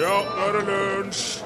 [0.00, 1.42] Ja, nå er det lunsj!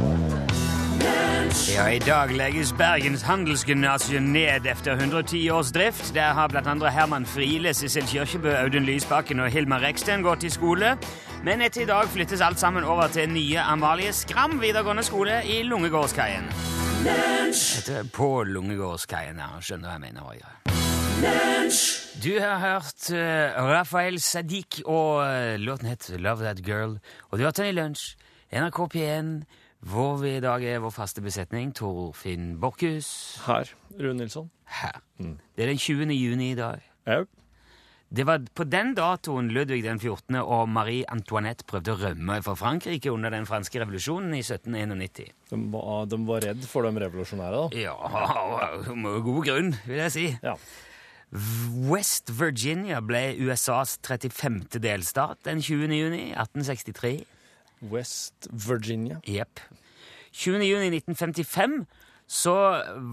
[1.75, 6.13] Ja, I dag legges Bergens handelsgymnasium ned etter 110 års drift.
[6.15, 6.91] Der har bl.a.
[6.91, 10.95] Herman Friele, Sissel Kyrkjebø, Audun Lysbakken og Hilmar Reksten gått i skole.
[11.43, 15.63] Men etter i dag flyttes alt sammen over til nye Amalie Skram videregående skole i
[15.67, 16.47] Lungegårdskaien.
[17.05, 19.51] Dette på Lungegårdskaien, ja.
[19.59, 20.31] Skjønner hva jeg mener.
[20.31, 20.55] Også.
[22.23, 27.01] Du har hørt uh, Rafael Sadiq, og uh, låten het Love That Girl.
[27.31, 28.15] Og du har hørt den i lunsj.
[28.55, 29.31] NRK P1,
[29.91, 31.73] hvor vi i dag er vår faste besetning.
[31.77, 33.09] Torfinn Borchhus.
[33.49, 33.71] Her.
[33.99, 34.51] Rune Nilsson.
[34.81, 35.01] Her.
[35.19, 36.13] Det er den 20.
[36.15, 36.85] juni i dag.
[37.09, 37.25] Ja.
[38.15, 40.37] Det var på den datoen Ludvig den 14.
[40.39, 45.33] og Marie Antoinette prøvde å rømme fra Frankrike under den franske revolusjonen i 1791.
[45.51, 47.83] De, var- de var redd for de revolusjonære, da.
[47.89, 50.27] Ja, med god grunn, vil jeg si.
[50.47, 50.55] Ja.
[51.91, 54.79] West Virginia ble USAs 35.
[54.85, 55.91] delstat den 20.
[55.99, 57.17] juni 1863.
[57.93, 59.21] West Virginia.
[59.29, 59.61] Jepp.
[60.35, 60.65] 20.
[60.67, 61.85] juni 1955
[62.27, 62.55] så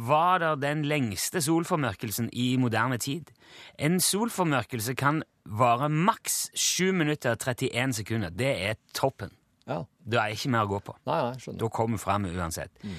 [0.07, 3.33] var det den lengste solformørkelsen i moderne tid.
[3.79, 8.29] En solformørkelse kan vare maks 7 minutter og 31 sekunder.
[8.29, 9.33] Det er toppen.
[9.67, 9.83] Ja.
[10.11, 10.95] Det er ikke mer å gå på.
[11.05, 11.59] Nei, nei, skjønner.
[11.61, 12.71] Da kommer vi fram uansett.
[12.81, 12.95] Mm.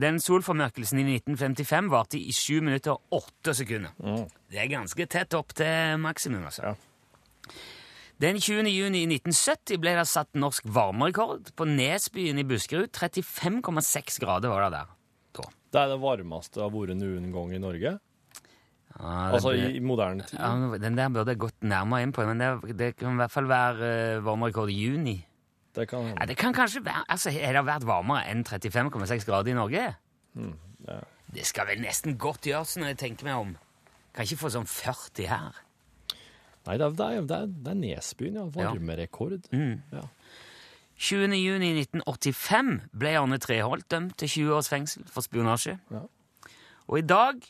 [0.00, 3.92] Den solformørkelsen i 1955 varte i 7 minutter og 8 sekunder.
[4.50, 6.72] Det er ganske tett opp til maksimum, altså.
[6.72, 6.74] Ja.
[8.22, 8.68] Den 20.
[8.70, 12.92] juni i 1970 ble det satt norsk varmerekord på Nesbyen i Buskerud.
[12.94, 14.92] 35,6 grader var det der.
[15.34, 15.48] da.
[15.74, 17.94] Det er det varmeste det har vært noen gang i Norge.
[18.94, 20.38] Ja, Altså ble- i, moderne tid.
[20.38, 23.32] ja, den der burde jeg gått nærmere inn på, men det, det kan i hvert
[23.34, 23.88] fall være
[24.20, 25.16] uh, varmerekord i juni.
[25.74, 29.50] Det kan Ja, det kan kanskje være, altså, Har det vært varmere enn 35,6 grader
[29.50, 29.96] i Norge?
[30.86, 31.00] ja.
[31.34, 33.56] Det skal vel nesten godt gjøres når jeg tenker meg om.
[34.14, 35.56] Kan ikke få sånn 40 her.
[36.66, 38.44] Nei, det er, det er, det er, det er Nesbyen, ja.
[38.54, 39.48] Varmerekord.
[39.52, 40.04] Ja.
[41.04, 41.34] 20.
[41.36, 45.76] juni 1985 ble Arne Treholt dømt til 20 års fengsel for spionasje.
[45.90, 46.04] Ja.
[46.86, 47.40] Og i dag,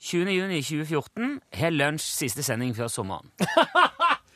[0.00, 0.32] 20.
[0.34, 3.30] juni 2014, har Lunsj siste sending før sommeren.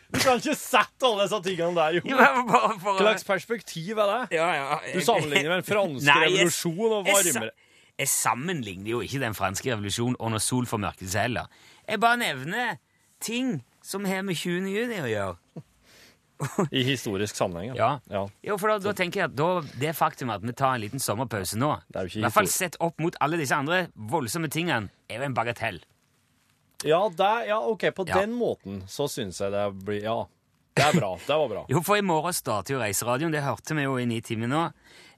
[0.09, 2.17] Du kan ikke sette alle disse tingene der, jo!
[2.17, 4.39] Bare for, Hva slags perspektiv er det?
[4.39, 7.51] ja, ja, Du sammenligner med den franske Nei, jeg- revolusjon og varmere
[7.99, 10.41] Jeg sammenligner jo ikke den franske revolusjonen og når
[10.81, 11.51] noe seg heller.
[11.89, 12.79] Jeg bare nevner
[13.21, 14.69] ting som har med 20.
[14.75, 15.65] juni å gjøre.
[16.71, 17.99] I historisk sammenheng, Ja.
[18.13, 18.21] ja.
[18.47, 19.49] Jo, for da, da tenker jeg at da,
[19.81, 22.37] det faktum at vi tar en liten sommerpause nå, Det er jo ikke i hvert
[22.37, 25.81] fall sett opp mot alle disse andre voldsomme tingene, er jo en bagatell.
[26.87, 28.21] Ja, det, ja, OK, på Ja.
[28.21, 30.19] den måten så syns jeg det blir Ja.
[30.79, 31.17] Det er bra.
[31.19, 31.65] Det var bra.
[31.75, 34.61] Jo, for i morgen starter jo Reiseradioen, det hørte vi jo i ni timer nå.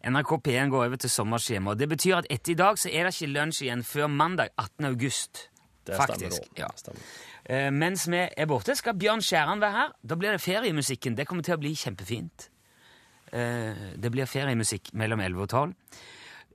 [0.08, 3.12] NRK P1 går over til sommerskjema, det betyr at etter i dag så er det
[3.12, 4.86] ikke lunsj igjen før mandag 18.
[4.88, 5.49] august.
[5.90, 6.38] Det Faktisk.
[6.38, 6.60] stemmer.
[6.62, 6.68] Ja.
[6.78, 7.10] Stemmer.
[7.50, 9.92] Eh, mens vi er borte, skal Bjørn Skjæran være her.
[10.06, 11.16] Da blir det feriemusikken.
[11.18, 12.48] Det kommer til å bli kjempefint.
[13.32, 15.74] Eh, det blir feriemusikk mellom 11 og 12.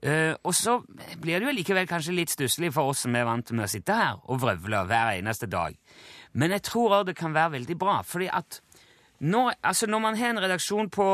[0.02, 0.78] Eh, og så
[1.20, 3.94] blir det jo likevel kanskje litt stusslig for oss som er vant med å sitte
[3.96, 5.76] her og vrøvle hver eneste dag.
[6.36, 8.60] Men jeg tror òg det kan være veldig bra, fordi at
[9.24, 11.06] når, altså når man har en redaksjon på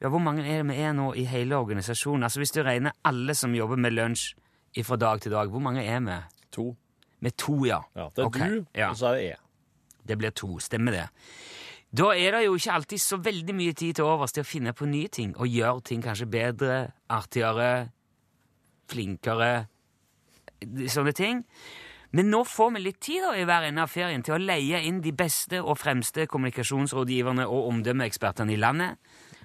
[0.00, 2.22] ja, Hvor mange er det vi er nå i hele organisasjonen?
[2.22, 4.34] Altså Hvis du regner alle som jobber med lunsj
[4.86, 6.18] fra dag til dag, hvor mange er vi?
[6.54, 6.76] To.
[7.20, 7.82] Med to, ja.
[7.96, 8.50] Ja, det er okay.
[8.50, 8.90] du, ja.
[8.90, 9.40] og så er det jeg.
[10.08, 11.06] Det blir to, stemmer det.
[11.88, 14.74] Da er det jo ikke alltid så veldig mye tid til overs til å finne
[14.76, 16.78] på nye ting og gjøre ting kanskje bedre,
[17.08, 17.88] artigere,
[18.92, 19.52] flinkere,
[20.92, 21.44] sånne ting.
[22.16, 24.80] Men nå får vi litt tid da, i hver ende av ferien til å leie
[24.88, 28.96] inn de beste og fremste kommunikasjonsrådgiverne og omdømmeekspertene i landet.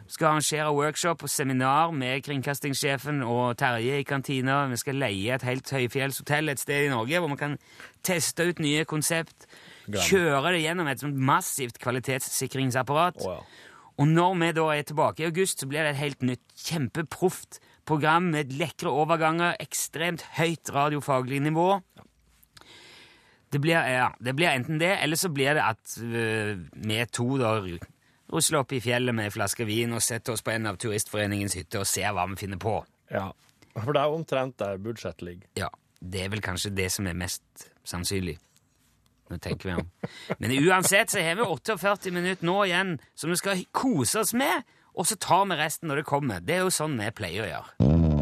[0.08, 4.64] Skal arrangere workshop og seminar med kringkastingssjefen og Terje i kantina.
[4.72, 7.58] Vi skal leie et helt høyfjellshotell et sted i Norge hvor vi kan
[8.06, 9.48] teste ut nye konsept.
[9.88, 13.24] Kjøre det gjennom et sånt massivt kvalitetssikringsapparat.
[13.24, 13.40] Ja.
[14.02, 17.60] Og når vi da er tilbake i august, så blir det et helt nytt, kjempeproft
[17.86, 21.82] program med lekre overganger, ekstremt høyt radiofaglig nivå.
[23.54, 27.28] Det blir, ja, det blir enten det, eller så blir det at øh, vi to
[27.38, 27.60] da
[28.34, 31.58] rusler opp i fjellet med en flaske vin og setter oss på en av Turistforeningens
[31.60, 32.80] hytter og ser hva vi finner på.
[33.14, 33.30] Ja.
[33.78, 35.48] For det er omtrent der budsjettet ligger.
[35.58, 35.70] Ja,
[36.00, 37.44] det er vel kanskje det som er mest
[37.88, 38.38] sannsynlig.
[39.32, 39.90] Nå tenker vi om.
[40.38, 44.68] Men uansett så har vi 48 minutter nå igjen som vi skal kose oss med,
[44.94, 46.44] og så tar vi resten når det kommer.
[46.44, 48.13] Det er jo sånn vi pleier å gjøre.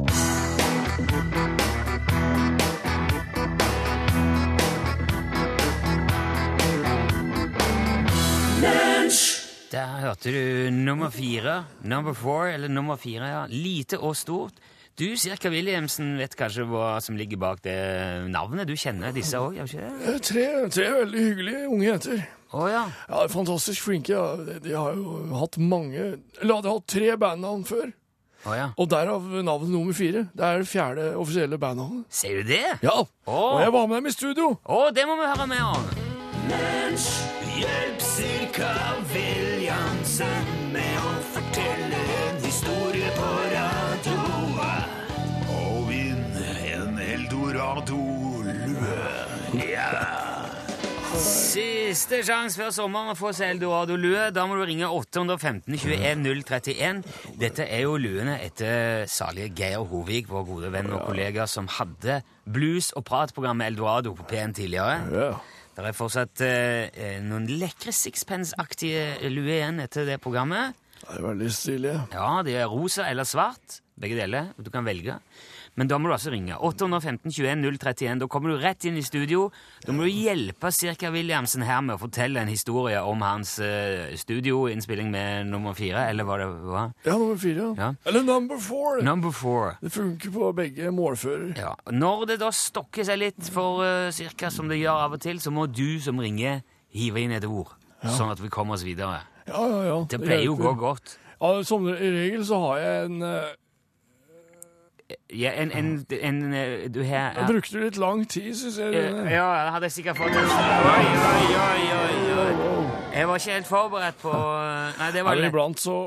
[9.72, 11.66] Der hørte du nummer fire.
[11.84, 13.46] Number four, eller nummer fire, ja.
[13.48, 14.54] Lite og stort.
[15.00, 17.78] Du, Sirka Williamsen, vet kanskje hva som ligger bak det
[18.34, 18.68] navnet?
[18.68, 20.18] Du kjenner disse òg, gjør du ikke det?
[20.28, 20.44] Tre,
[20.76, 22.26] tre veldig hyggelige unge jenter.
[22.52, 22.84] Oh, ja.
[23.08, 24.12] Ja, fantastisk flinke.
[24.12, 24.36] Ja.
[24.36, 27.94] De, de har jo hatt mange Eller hadde hatt tre bandnavn før.
[28.44, 28.68] Oh, ja.
[28.76, 30.26] Og derav navnet nummer fire.
[30.36, 32.04] Det er det fjerde offisielle bandnavnet.
[32.12, 32.66] Ser du det?
[32.84, 33.48] Ja, oh.
[33.56, 34.52] og jeg var med dem i studio.
[34.68, 35.92] Å, det må vi høre mer om.
[37.62, 38.76] Hjelp Sirka
[40.22, 44.18] Williamsen med å fortelle en historie på radio.
[45.52, 46.36] Og vinn
[46.70, 49.00] en eldorado-lue.
[49.66, 49.88] Ja.
[51.22, 54.30] Siste sjanse før sommeren å få seg eldorado-lue.
[54.36, 57.02] Da må du ringe 815 21 031.
[57.42, 62.22] Dette er jo luene etter salige Geir Hovig, vår gode venn og kollega, som hadde
[62.46, 65.34] blues- og pratprogrammet Eldorado på P1 tidligere.
[65.72, 70.76] Det er fortsatt eh, noen lekre sixpence-aktige luer igjen etter det programmet.
[71.02, 72.02] Det er veldig stilige.
[72.14, 73.80] Ja, de er rosa eller svart.
[74.02, 74.52] Begge deler.
[74.60, 75.16] Du kan velge.
[75.80, 76.58] Men da må du altså ringe.
[76.60, 78.20] 815 21 031.
[78.20, 79.46] Da kommer du rett inn i studio.
[79.86, 84.12] Da må du hjelpe Sirka Williamsen her med å fortelle en historie om hans uh,
[84.20, 86.92] studioinnspilling med nummer fire, eller hva det var.
[87.08, 87.72] Ja, nummer fire.
[87.80, 87.94] Ja.
[88.10, 89.02] Eller number four.
[89.06, 89.78] Number four.
[89.82, 91.56] Det funker på begge målfører.
[91.60, 91.74] Ja.
[91.92, 95.40] Når det da stokker seg litt for uh, Sirka, som det gjør av og til,
[95.40, 97.72] så må du som ringer, hive inn et ord,
[98.04, 99.22] sånn at vi kommer oss videre.
[99.48, 99.98] Ja, ja, ja.
[100.12, 101.16] Det pleier jo å gå godt.
[101.42, 103.54] Ja, som regel så har jeg en eh,
[105.34, 108.94] Ja, en, en, en, en Du har Jeg brukte litt lang tid, syns jeg.
[108.96, 109.32] Eh.
[109.34, 112.86] Ja, det hadde jeg sikkert fått en Oi, oi, oi, oi, oi.
[113.16, 114.32] Jeg var ikke helt forberedt på
[115.00, 115.50] Nei, det var lett.
[115.52, 115.98] iblant så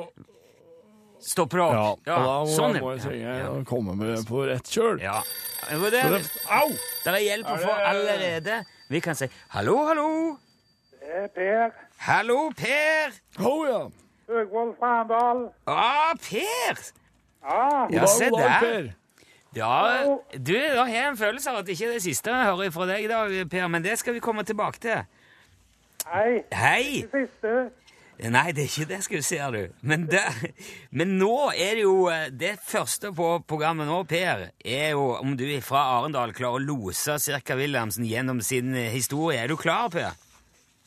[1.24, 2.00] Stopper det Ja, opp.
[2.00, 2.74] og da må, sånn.
[2.84, 3.04] må jeg ja.
[3.08, 3.48] trenge Ja.
[3.48, 4.98] å komme med på rett kjøl.
[5.00, 5.22] ja.
[5.72, 6.02] Jo, det,
[6.52, 6.66] Au!
[7.06, 8.58] Der er hjelp å få allerede.
[8.92, 10.08] Vi kan si hallo, hallo.
[11.00, 11.72] Det er Per
[12.04, 13.14] Hallo, Per.
[13.40, 13.78] Å ja.
[14.28, 15.40] Høgvold Frandal.
[15.66, 16.76] Ah, Per!
[17.44, 18.92] Ja, Ja, se der.
[19.54, 19.72] Ja,
[20.34, 22.70] du, da har jeg en følelse av at det ikke er det siste jeg hører
[22.74, 25.04] fra deg i dag, Per, men det skal vi komme tilbake til.
[26.10, 26.42] hei.
[26.52, 27.04] Hei!
[27.06, 27.52] Det siste.
[28.30, 29.62] Nei, det er ikke det, skal du se, du.
[29.82, 30.20] Men, det,
[30.90, 35.36] men nå er det jo eh, Det første på programmet nå, Per, er jo om
[35.36, 39.40] du fra Arendal klarer å lose Sirka Wilhelmsen gjennom sin eh, historie.
[39.42, 40.14] Er du klar, Per?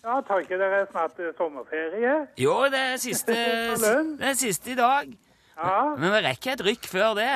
[0.07, 2.15] Ja, tar ikke dere snart eh, sommerferie?
[2.39, 5.11] Jo, det er siste, det er siste i dag.
[5.57, 7.29] Ja, Men vi rekker et rykk før det.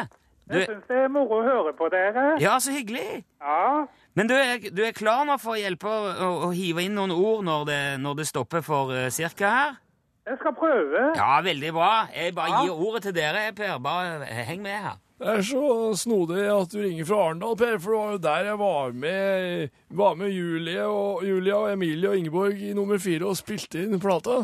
[0.52, 2.26] Du, jeg syns det er moro å høre på dere.
[2.42, 3.24] ja, så hyggelig.
[3.42, 3.86] Ja,
[4.16, 6.98] Men du er, du er klar nå for å hjelpe å, å, å hive inn
[6.98, 9.80] noen ord når det, når det stopper for uh, cirka her?
[10.28, 11.00] jeg skal prøve.
[11.18, 11.94] Ja, veldig bra.
[12.14, 12.60] Jeg bare Ja.
[12.64, 13.80] gir ordet til dere, Per.
[13.82, 15.00] Bare heng med her.
[15.20, 15.64] Det er så
[15.98, 19.70] snodig at du ringer fra Arendal, Per, for det var jo der jeg var med,
[19.90, 24.00] var med Julie og, Julia og Emilie og Ingeborg i nummer fire og spilte inn
[24.00, 24.44] plata.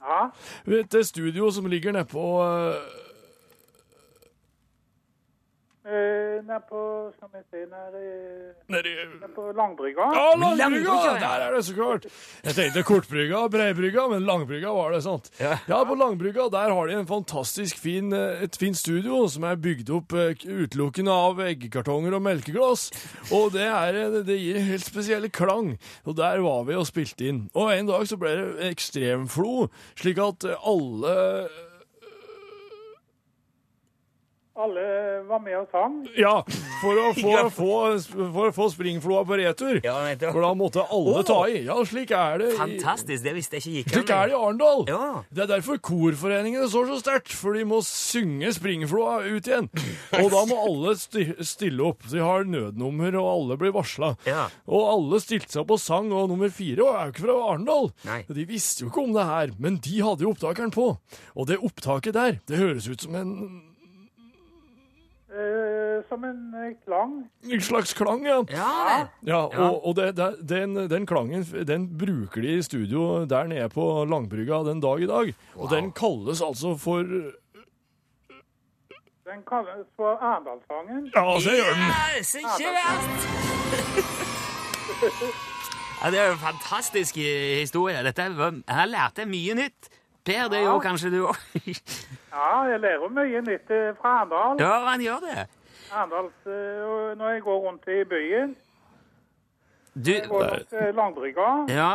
[0.00, 0.30] Ja,
[0.64, 2.74] Vet det studio som ligger nedpå uh,
[5.84, 8.92] eh, nede på Skal vi se Nede nedi
[9.34, 10.06] på Langbrygga.
[10.14, 10.96] Ja, Langbrygga!
[11.20, 12.06] Der er det så klart.
[12.44, 15.30] Jeg tenkte Kortbrygga, og Breibrygga, men Langbrygga var det, sant?
[15.40, 15.56] Ja.
[15.70, 19.60] Ja, på Langbrygga der har de en fantastisk fin, eh, et fint studio som er
[19.60, 22.90] bygd opp eh, utelukkende av eggekartonger og melkeglass.
[23.32, 25.74] Og det, er, det gir en helt spesiell klang.
[26.04, 27.46] Og der var vi og spilte inn.
[27.56, 31.16] Og en dag så ble det ekstremflo, slik at alle
[34.58, 34.84] Alle
[35.28, 35.92] var med og sang.
[36.18, 36.42] Ja,
[36.82, 37.74] for å få, få,
[38.34, 39.78] for å få springfloa på retur.
[39.84, 39.94] Ja.
[40.32, 41.60] For da måtte alle ta i.
[41.68, 42.48] Ja, slik er det.
[42.54, 43.22] i- Fantastisk.
[43.22, 44.82] Det visste jeg ikke gikk Slik er det i Arendal.
[44.90, 45.22] Ja.
[45.30, 49.70] Det er derfor korforeningene står så sterkt, for de må synge springfloa ut igjen.
[50.18, 52.02] Og da må alle sti stille opp.
[52.10, 54.16] De har nødnummer, og alle blir varsla.
[54.26, 54.48] Ja.
[54.66, 57.92] Og alle stilte seg opp og sang, og nummer fire er jo ikke fra Arendal.
[58.34, 60.90] De visste jo ikke om det her, men de hadde jo opptakeren på.
[61.38, 63.34] Og det opptaket der, det høres ut som en,
[65.28, 67.30] Eh, som en eh, klang.
[67.52, 68.44] en slags klang, ja.
[68.48, 69.08] Ja.
[69.20, 73.68] Ja, og, og det, det, den, den klangen den bruker de i studio der nede
[73.68, 75.34] på Langbrygga den dag i dag.
[75.54, 77.02] Og den kalles altså for
[79.28, 81.12] Den kalles for Arendalssangen.
[81.12, 81.84] Ja, så gjør den.
[81.92, 83.20] Ja, så ikke verst!
[85.98, 87.98] Ja, det er jo en fantastisk eh, historie.
[88.06, 89.88] Dette, her lærte jeg mye nytt.
[90.28, 91.38] Per, det gjorde kanskje du òg?
[92.38, 94.60] Ja, jeg lærer mye nytt eh, fra Arendal.
[94.62, 95.46] Ja, han gjør det.
[95.90, 98.52] Arendals, eh, når jeg går rundt i byen,
[99.98, 101.92] Du går rundt eh, Langbrygga, Ja,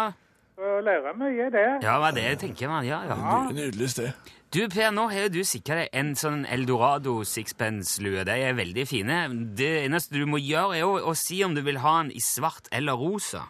[0.58, 1.78] så lærer jeg mye der.
[1.86, 2.86] ja hva det tenker man.
[2.86, 3.18] Ja, ja.
[3.54, 4.12] Nydelig sted.
[4.54, 8.22] Du, Per, nå har du sikra deg en sånn Eldorado sixpence-lue.
[8.28, 9.22] De er veldig fine.
[9.58, 12.22] Det eneste du må gjøre, er å, å si om du vil ha den i
[12.22, 13.48] svart eller rosa.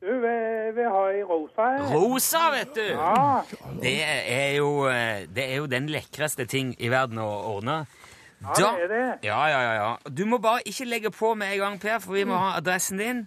[0.00, 0.10] Du
[0.70, 1.66] vil, vil ha i rosa.
[1.76, 1.88] jeg.
[1.94, 2.84] Rosa, vet du!
[2.92, 3.42] Ja,
[3.82, 7.86] Det er jo, eh, det er jo den lekreste ting i verden å ordne.
[8.40, 9.18] ja, det er det.
[9.28, 9.90] Ja, ja, ja, ja.
[10.08, 12.98] Du må bare ikke legge på med en gang, Per, for vi må ha adressen
[12.98, 13.26] din.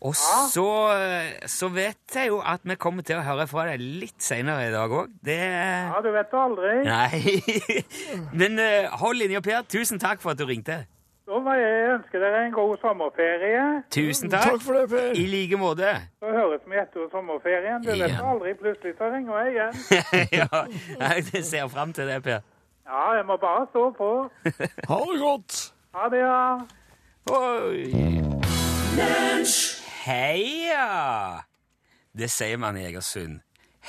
[0.00, 3.80] Og så, eh, så vet jeg jo at vi kommer til å høre fra deg
[3.82, 5.08] litt seinere i dag òg.
[5.26, 6.74] Det Ja, du vet det aldri.
[6.86, 7.82] Nei.
[8.38, 9.62] Men eh, hold linja, Per.
[9.66, 10.84] Tusen takk for at du ringte.
[11.28, 13.64] Da må jeg ønske dere en god sommerferie.
[13.92, 14.46] Tusen takk.
[14.48, 15.10] Takk for det, Per.
[15.20, 15.90] I like måte.
[16.22, 17.82] Så høres vi etter sommerferien.
[17.84, 18.22] Du vet Ja.
[18.30, 18.54] aldri.
[18.56, 19.74] Plutselig så ringer jeg igjen.
[20.40, 20.62] ja,
[21.34, 22.40] jeg ser fram til det, Per.
[22.88, 24.10] Ja, jeg må bare stå på.
[24.88, 25.58] Ha det godt.
[25.94, 26.58] Ha det, ja.
[27.28, 27.84] Oi.
[30.08, 31.44] Heia!
[32.18, 33.40] Det sier man i Egersund.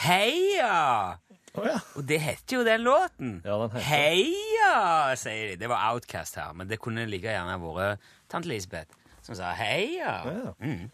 [0.03, 1.15] Heia!
[1.57, 1.79] Oh, ja.
[1.97, 3.31] Og det heter jo den låten.
[3.45, 3.85] Ja, den heter det.
[4.69, 5.55] Heia, sier de.
[5.63, 8.93] Det var Outcast her, men det kunne like gjerne vært tante Lisbeth
[9.25, 10.13] som sa heia.
[10.25, 10.53] Ja.
[10.61, 10.89] Mm.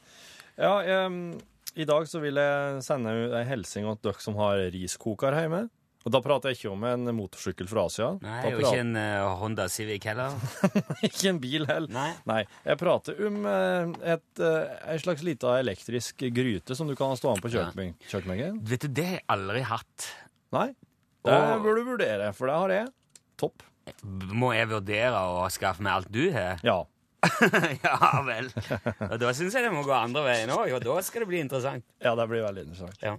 [0.57, 1.17] Ja, um,
[1.75, 5.65] I dag så vil jeg sende en hilsen til dere som har riskoker hjemme.
[6.05, 8.11] Og da prater jeg ikke om en motorsykkel fra Asia.
[8.21, 10.35] Nei, og ikke en uh, Honda Civic heller.
[11.07, 11.89] ikke en bil heller.
[11.95, 12.11] Nei.
[12.29, 12.41] Nei.
[12.67, 17.17] Jeg prater om uh, et, uh, en slags lita elektrisk gryte som du kan ha
[17.17, 17.65] stående på Ja.
[18.05, 18.59] kjøkkenbenken.
[18.69, 20.05] Vet du, det har jeg aldri hatt.
[20.53, 20.67] Nei,
[21.25, 22.93] det Og- bør du vurdere, for det har jeg.
[23.39, 23.65] Topp.
[24.33, 26.61] Må jeg vurdere å skaffe meg alt du har?
[26.65, 26.79] Ja.
[27.85, 28.49] ja vel.
[29.09, 31.43] Og da syns jeg det må gå andre veien òg, og da skal det bli
[31.43, 31.85] interessant.
[32.01, 33.05] ja, det blir veldig interessant.
[33.05, 33.17] Ja.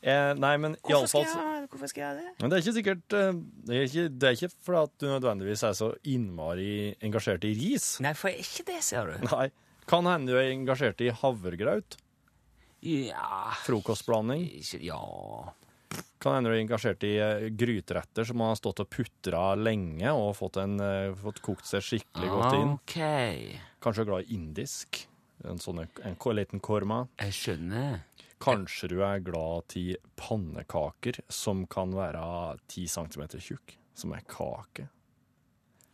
[0.00, 1.26] Eh, nei, men iallfall
[1.68, 2.30] hvorfor skal jeg det?
[2.40, 5.04] Men det er ikke sikkert eh, Det er ikke, det er ikke fordi at du
[5.10, 6.70] nødvendigvis er så innmari
[7.04, 7.90] engasjert i ris.
[8.00, 9.26] Nei, for jeg er ikke det, ser du.
[9.28, 9.50] Nei.
[9.90, 11.98] Kan hende du er engasjert i havregraut.
[12.80, 14.46] Ja Frokostblanding.
[14.80, 15.02] Ja
[16.20, 20.34] Kan hende du er engasjert i eh, gryteretter som har stått og putra lenge og
[20.36, 22.74] fått, en, eh, fått kokt seg skikkelig godt inn.
[22.76, 22.98] OK.
[23.80, 25.00] Kanskje du er glad i indisk.
[25.48, 27.06] En sånne, en, liten korma.
[27.22, 28.02] Jeg skjønner.
[28.40, 29.86] Kanskje du er glad i
[30.20, 32.22] pannekaker som kan være
[32.68, 33.76] 10 cm tjukk.
[33.96, 34.90] Som er kake.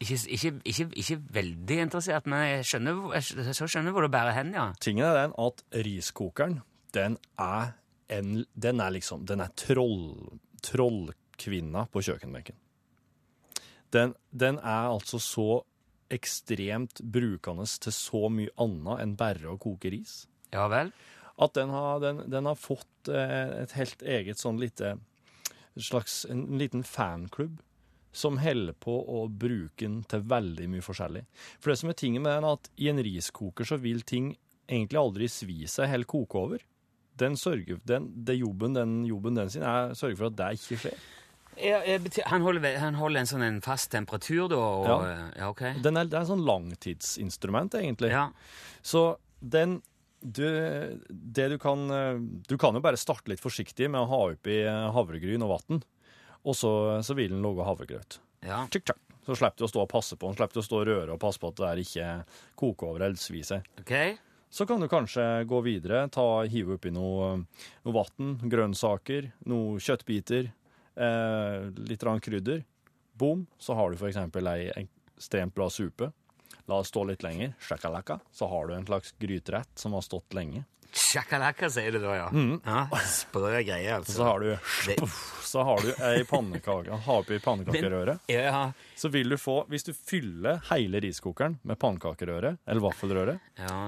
[0.02, 4.52] Ikke, ikke, ikke, ikke veldig interessert, men jeg skjønner, jeg, skjønner hvor det bærer hen,
[4.58, 4.66] ja.
[4.82, 6.58] Tingen er den at riskokeren,
[6.92, 7.72] den er
[8.08, 12.56] en Den er liksom Den er troll, trollkvinna på kjøkkenbenken.
[13.94, 15.64] Den, den er altså så
[16.12, 20.25] ekstremt brukende til så mye annet enn bare å koke ris.
[20.54, 20.92] Ja vel?
[21.36, 24.96] At den har, den, den har fått eh, et helt eget sånn lite
[25.76, 27.58] slags En liten fanklubb
[28.16, 31.26] som holder på å bruke den til veldig mye forskjellig.
[31.60, 34.30] For det som er tingen med den, er at i en riskoker så vil ting
[34.64, 36.64] egentlig aldri svi seg helt koke over.
[37.16, 40.80] Den sørger, den, det jobben, den jobben den sin er sørger for at det ikke
[40.85, 41.04] skjer.
[41.56, 41.78] Ja,
[42.28, 44.58] han, holder, han holder en sånn en fast temperatur, da?
[44.61, 44.96] Og, Ja.
[45.38, 45.46] ja.
[45.49, 45.78] okay.
[45.80, 48.11] Den er, det er en sånn langtidsinstrument, egentlig.
[48.12, 48.26] Ja.
[48.85, 49.78] Så den
[50.20, 50.42] du,
[51.08, 51.87] det du kan
[52.49, 55.82] Du kan jo bare starte litt forsiktig med å ha oppi havregryn og vann,
[56.46, 56.70] og så,
[57.04, 58.20] så vil den lage havregrøt.
[58.44, 58.64] ja.
[58.70, 59.02] Tjukk, tjukk.
[59.26, 61.14] Så slipper du å stå og passe på den, slipper du å stå og røre
[61.16, 62.11] og passe på at det ikke
[62.54, 63.80] koker over eller sviser seg.
[63.82, 63.94] OK.
[64.50, 67.32] Så kan du kanskje gå videre, ta, hive oppi noe,
[67.84, 70.52] noe vann, grønnsaker, noe kjøttbiter,
[70.96, 72.62] eh, litt krydder.
[73.18, 76.12] Boom, så har du eksempel ei ekstremt bra supe.
[76.68, 80.34] La det stå litt lenger, shakalaka, så har du en slags gryterett som har stått
[80.34, 80.64] lenge.
[80.96, 82.26] Sjakalaka, sier du da, ja.
[82.64, 84.12] ja sprø greier, altså.
[84.16, 84.48] Så har du,
[84.86, 84.96] Det-
[85.52, 88.20] så har du ei pannekake, oppi pannekakerøret.
[88.32, 93.78] Ja, Så vil du få, hvis du fyller hele riskokeren med pannekakerøre, eller vaffelrøre, ja.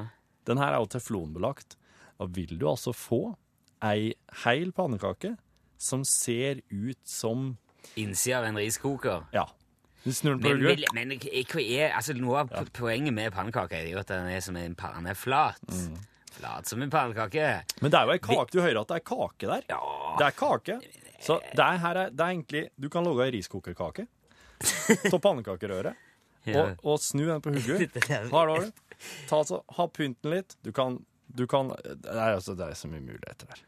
[0.48, 1.76] Den her er jo teflonbelagt.
[2.18, 3.22] Da vil du altså få
[3.84, 5.36] ei heil pannekake
[5.78, 7.52] som ser ut som
[7.94, 9.28] Innsida av en riskoker.
[9.32, 9.46] Ja.
[10.02, 10.90] Du snur den på hodet.
[10.94, 11.20] Men, men
[11.62, 12.64] er, altså, noe av ja.
[12.74, 15.62] poenget med pannekaker er jo at den er som en panne flat.
[15.70, 15.94] Mm.
[16.38, 17.46] Flat som en pannekake.
[17.80, 18.50] Men det er jo ei kake.
[18.52, 19.64] Du hører at det er kake der.
[19.70, 19.80] Ja.
[20.18, 20.78] Det er kake.
[21.24, 24.04] Så det er, her er, det er egentlig Du kan lage ei riskokerkake
[25.14, 25.94] av pannekakerøre.
[26.48, 26.60] Ja.
[26.60, 27.98] Og, og snu den på hodet.
[28.08, 28.70] Her har du.
[29.28, 30.56] Ta, altså, ha pynten litt.
[30.66, 33.64] Du kan, du kan det, er, altså, det er så mye muligheter der.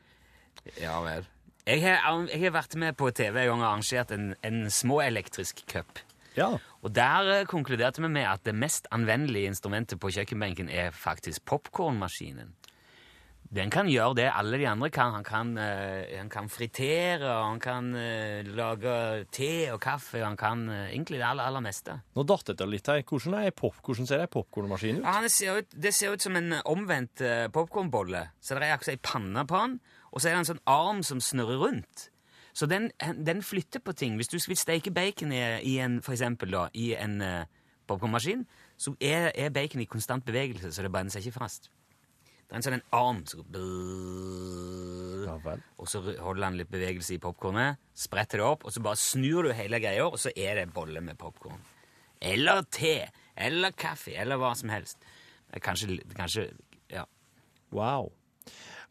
[0.80, 1.28] Ja vel.
[1.68, 5.62] Jeg har, jeg har vært med på TV en gang og arrangert en, en småelektrisk
[5.70, 6.00] cup.
[6.36, 6.54] Ja.
[6.80, 11.44] Og der eh, konkluderte vi med at det mest anvendelige instrumentet på kjøkkenbenken er faktisk
[11.50, 12.54] popkornmaskinen.
[13.50, 15.10] Den kan gjøre det alle de andre kan.
[15.16, 20.26] Han kan, eh, han kan fritere, og han kan eh, lage te og kaffe, og
[20.28, 21.96] han kan eh, egentlig det aller, aller meste.
[22.14, 23.02] Nå datt det litt her.
[23.02, 25.02] Hvordan, er pop, hvordan ser ei popkornmaskin ut?
[25.02, 28.22] Ja, han ser ut, det ser ut som en eh, omvendt uh, popkornbolle.
[28.38, 29.76] Så det er akkurat ei panne på den,
[30.12, 32.06] og så er det en sånn arm som snurrer rundt.
[32.54, 34.14] Så den, den flytter på ting.
[34.18, 38.46] Hvis du vil steke bacon i, i en, for eksempel da, i en uh, popkornmaskin,
[38.78, 41.72] så er, er bacon i konstant bevegelse, så det brenner seg ikke fast.
[42.50, 43.44] Det er en sånn en arm som
[45.22, 45.36] Ja.
[45.78, 49.46] Og så holder han litt bevegelse i popkornet, spretter det opp, og så bare snur
[49.46, 51.62] du hele greia, og så er det bolle med popkorn.
[52.20, 54.98] Eller te, eller kaffe, eller hva som helst.
[55.62, 56.50] Kanskje, kanskje
[56.90, 57.06] Ja.
[57.70, 58.10] Wow.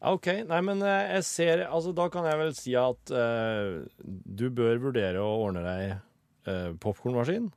[0.00, 0.26] OK.
[0.48, 4.80] Nei, men eh, jeg ser Altså, da kan jeg vel si at uh, du bør
[4.88, 5.98] vurdere å ordne deg
[6.48, 7.50] uh, popkornmaskin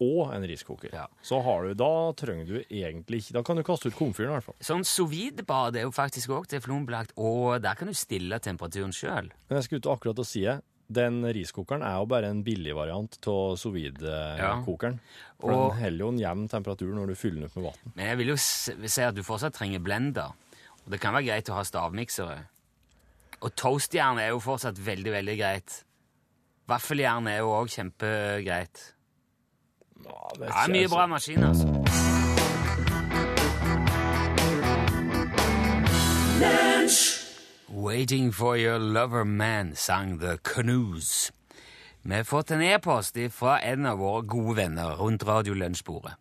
[0.00, 0.90] og en riskoker.
[0.94, 1.06] Ja.
[1.22, 4.38] Så har du Da trenger du egentlig ikke Da kan du kaste ut komfyren, i
[4.38, 4.56] hvert fall.
[4.60, 9.30] Sånn sous vide-bad er jo faktisk òg teflonbelagt, og der kan du stille temperaturen sjøl.
[9.48, 10.60] Men jeg skulle ut akkurat å si det.
[10.90, 14.98] Den riskokeren er jo bare en billig variant av sous vide-kokeren.
[15.38, 17.92] For Og- den holder jo en jevn temperatur når du fyller den opp med vann.
[17.94, 20.32] Men jeg vil jo si at du fortsatt trenger blender.
[20.84, 22.38] Og det kan være greit å ha stavmiksere.
[23.42, 25.84] Og toastjern er jo fortsatt veldig, veldig greit.
[26.68, 28.92] Vaffeljern er jo òg kjempegreit.
[30.38, 31.66] Det er mye bra maskin, altså.
[37.68, 41.32] Waiting for your lover man, sang The Canoes.
[42.02, 46.12] Vi har fått en e-post fra en av våre gode venner rundt radiolunsjbordet.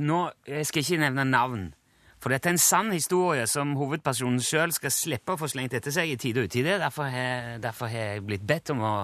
[0.00, 1.74] Nå, Jeg skal ikke nevne navn,
[2.18, 5.92] for dette er en sann historie som hovedpersonen sjøl skal slippe å få slengt etter
[5.94, 6.78] seg i tide og utide.
[6.80, 8.94] Derfor har, derfor har jeg blitt bedt om å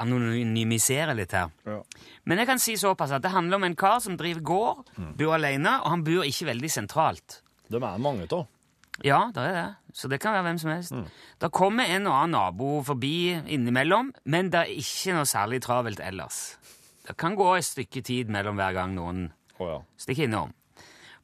[0.00, 1.52] anonymisere litt her.
[1.68, 1.78] Ja.
[2.24, 5.36] Men jeg kan si såpass at det handler om en kar som driver gård, bor
[5.36, 7.40] alene, og han bor ikke veldig sentralt.
[7.70, 8.46] De er mange av.
[9.02, 9.68] Ja, det er det.
[9.94, 10.94] Så det kan være hvem som helst.
[11.42, 16.02] Da kommer en og annen nabo forbi innimellom, men det er ikke noe særlig travelt
[16.02, 16.58] ellers.
[17.04, 19.26] Det kan gå et stykke tid mellom hver gang noen
[19.58, 19.80] oh, ja.
[19.98, 20.54] stikker innom.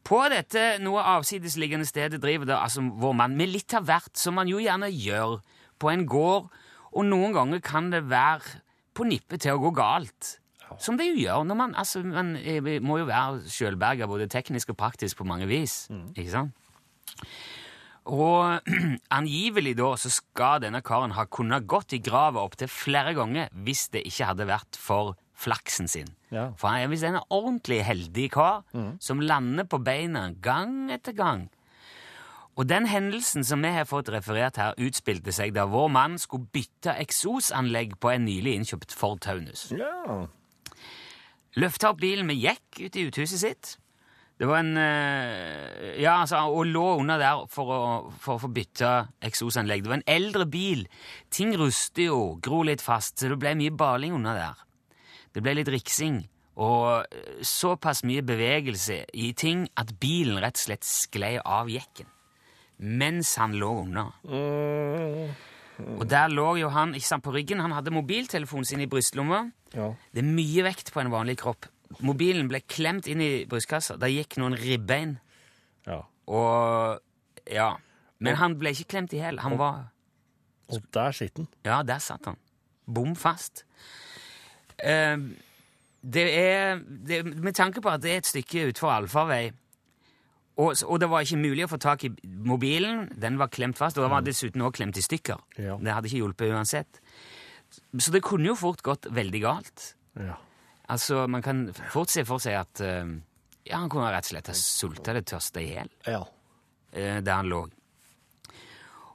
[0.06, 4.36] På dette noe avsidesliggende stedet driver det altså vår mann med litt av hvert, som
[4.38, 5.38] man jo gjerne gjør
[5.80, 6.50] på en gård,
[6.90, 8.60] og noen ganger kan det være
[8.96, 10.36] på nippet til å gå galt.
[10.78, 14.70] Som det jo gjør når man altså, Man eh, må jo være sjølberga både teknisk
[14.70, 15.88] og praktisk på mange vis.
[16.14, 16.54] Ikke sant?
[18.10, 18.62] Og
[19.18, 23.88] angivelig da så skal denne karen ha kunnet gått i grava opptil flere ganger hvis
[23.94, 26.10] det ikke hadde vært for flaksen sin.
[26.30, 26.50] Ja.
[26.58, 28.62] For han er visst en ordentlig heldig kar
[29.02, 31.48] som lander på beina gang etter gang.
[32.58, 36.50] Og den hendelsen som vi har fått referert her, utspilte seg da vår mann skulle
[36.52, 39.70] bytte eksosanlegg på en nylig innkjøpt Ford Taunus.
[39.76, 40.26] ja.
[41.58, 43.70] Løfta opp bilen med jekk ut i uthuset sitt.
[44.38, 47.80] Det var en eh, Ja, altså, og lå under der for å,
[48.22, 48.92] for å få bytta
[49.26, 49.82] eksosanlegg.
[49.82, 50.86] Det var en eldre bil.
[51.28, 54.62] Ting ruster jo, gror litt fast, så det ble mye baling under der.
[55.34, 56.22] Det ble litt riksing,
[56.62, 62.08] og eh, såpass mye bevegelse i ting at bilen rett og slett sklei av jekken.
[62.80, 64.14] Mens han lå under.
[65.80, 67.60] Og der lå jo han ikke sant, på ryggen.
[67.60, 69.42] Han hadde mobiltelefonen sin i brystlomma.
[69.74, 69.90] Ja.
[70.12, 71.68] Det er mye vekt på en vanlig kropp.
[72.06, 73.96] Mobilen ble klemt inn i brystkassa.
[74.00, 75.18] Der gikk noen ribbein.
[75.88, 76.02] ja.
[76.30, 77.00] Og
[77.50, 77.72] ja.
[78.20, 79.38] Men han ble ikke klemt i hjel.
[79.42, 79.88] Han var
[80.70, 81.48] Og der sitter han.
[81.66, 82.36] Ja, der satt han.
[82.86, 83.64] Bom fast.
[84.78, 85.16] Eh,
[86.00, 89.50] det er det, Med tanke på at det er et stykke utfor allfarvei,
[90.60, 92.10] og, og det var ikke mulig å få tak i
[92.44, 95.40] mobilen, den var klemt fast, og den var dessuten også klemt i stykker.
[95.62, 95.78] Ja.
[95.80, 97.00] Det hadde ikke hjulpet uansett.
[97.70, 99.90] Så det kunne jo fort gått veldig galt.
[100.18, 100.36] Ja.
[100.90, 103.06] Altså, Man kan fort se for seg at uh,
[103.62, 106.24] ja, han kunne rett og slett ha sulta eller tørsta i hjel ja.
[106.24, 107.62] uh, der han lå.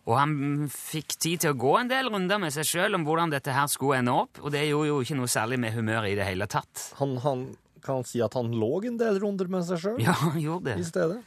[0.06, 0.34] Og han
[0.70, 3.66] fikk tid til å gå en del runder med seg sjøl om hvordan dette her
[3.72, 6.46] skulle ende opp, og det gjorde jo ikke noe særlig med humøret i det hele
[6.50, 6.92] tatt.
[7.02, 7.48] Han, han
[7.86, 10.80] kan si at han lå en del runder med seg sjøl Ja, han gjorde det.
[10.82, 11.22] i stedet.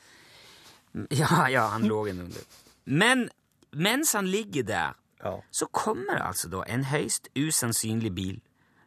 [1.14, 2.42] Ja, ja, han lå en runde.
[2.88, 3.28] Men
[3.76, 4.94] mens han ligger der,
[5.24, 5.36] Ja.
[5.50, 8.36] så kommer det altså da en høyst usannsynlig bil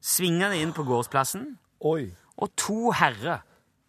[0.02, 2.12] svingende inn på gårdsplassen, Oi.
[2.38, 3.42] og to herrer,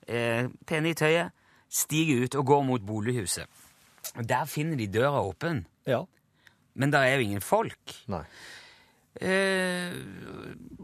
[0.08, 1.30] eh, pene i tøyet,
[1.70, 3.46] stiger ut og går mot bolighuset.
[4.16, 6.02] Og Der finner de døra åpen, Ja.
[6.74, 8.02] men der er jo ingen folk.
[8.08, 8.24] Nei.
[9.20, 9.92] Eh,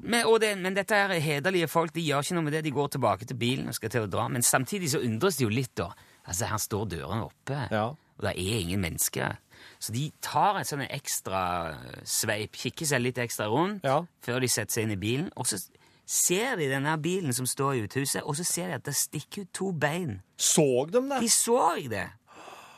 [0.02, 2.64] men, det, men dette er hederlige folk, de gjør ikke noe med det.
[2.66, 4.28] De går tilbake til bilen og skal til å dra.
[4.32, 5.90] Men samtidig så undres de jo litt, da.
[6.28, 7.86] Altså, Her står dørene oppe, Ja.
[8.18, 9.36] og det er ingen mennesker.
[9.80, 14.02] Så de tar et sånn ekstra sveip, kikker seg litt ekstra rundt Ja.
[14.22, 15.30] før de setter seg inn i bilen.
[15.36, 15.58] Og så
[16.06, 19.42] ser de denne bilen som står i uthuset, og så ser de at det stikker
[19.42, 20.22] ut to bein.
[20.38, 21.20] Såg de det?
[21.20, 22.08] De så det!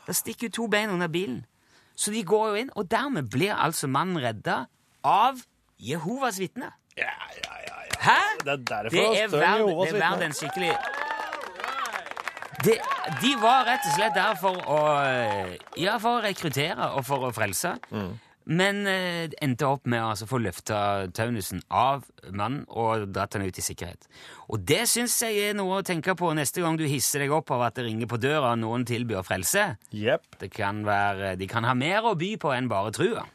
[0.07, 1.45] Det stikker ut to bein under bilen.
[1.95, 4.65] Så de går jo inn, og dermed blir altså mannen redda
[5.03, 5.41] av
[5.81, 6.71] Jehovas vitne.
[6.97, 7.77] Ja, ja, ja.
[7.89, 7.99] ja.
[8.01, 8.17] Hæ?
[8.43, 10.73] Det er derfor Det er verd, Jehovas det er verd en skikkelig
[12.63, 12.77] det,
[13.21, 14.81] De var rett og slett der for å
[15.79, 17.77] Ja, for å rekruttere og for å frelse.
[17.89, 18.11] Mm.
[18.51, 23.45] Men eh, endte opp med å altså, få løfta taunusen av mannen og dratt han
[23.45, 24.09] ut i sikkerhet.
[24.49, 27.53] Og det syns jeg er noe å tenke på neste gang du hisser deg opp
[27.53, 29.75] av at det ringer på døra og noen tilbyr frelse.
[29.93, 30.41] Yep.
[30.41, 33.27] Det kan være, de kan ha mer å by på enn bare trua.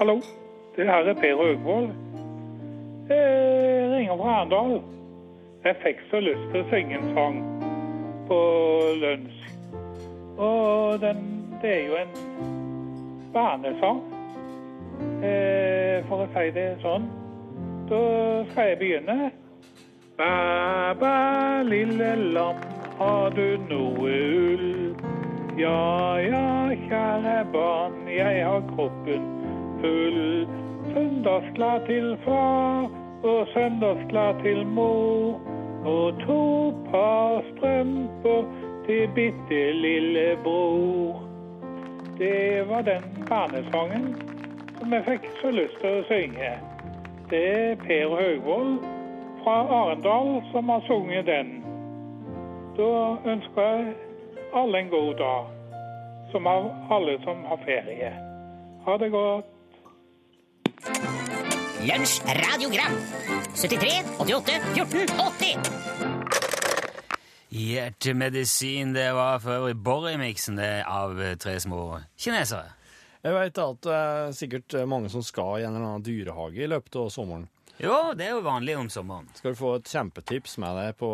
[0.00, 0.14] Hallo,
[0.76, 1.88] det her er Per Øgvold.
[3.08, 4.82] Jeg ringer fra Arendal.
[5.64, 7.34] Jeg fikk så lyst til å synge en sang
[8.30, 8.38] på
[9.02, 9.42] lunsj.
[10.38, 11.20] Og den,
[11.60, 12.14] det er jo en
[13.34, 14.00] barnesang,
[15.20, 17.04] eh, for å si det sånn.
[17.90, 18.00] Da
[18.54, 19.18] skal jeg begynne.
[20.16, 21.12] Bæ,
[21.68, 22.64] lille lam,
[23.02, 24.16] har du noe
[24.48, 24.72] ull?
[25.60, 26.48] Ja, ja,
[26.88, 29.39] kjære barn, jeg har kroppen
[29.80, 30.46] full.
[30.92, 32.90] Søndagsklær til far
[33.22, 35.40] og søndagsklær til mor.
[35.84, 36.44] Og to
[36.90, 38.44] par strømper
[38.86, 41.22] til bitte lille bror.
[42.18, 44.14] Det var den barnesangen
[44.78, 46.50] som jeg fikk så lyst til å synge.
[47.30, 48.78] Det er Per Høgvold
[49.42, 51.52] fra Arendal som har sunget den.
[52.76, 52.90] Da
[53.32, 53.94] ønsker jeg
[54.56, 55.48] alle en god dag,
[56.32, 58.10] som av alle som har ferie.
[58.86, 59.49] Ha det godt.
[61.80, 62.96] Lunsj radiogram
[63.54, 65.08] 73 88 14
[65.40, 65.58] 80
[67.50, 72.70] Hjertemedisin, det var for øvrig Borry-miksen av tre små kinesere.
[73.20, 76.70] Jeg vet at det er sikkert mange som skal i en eller annen dyrehage i
[76.70, 77.48] løpet av sommeren.
[77.80, 79.28] Jo, det er jo vanlig om sommeren.
[79.36, 81.10] Skal du få et kjempetips med deg på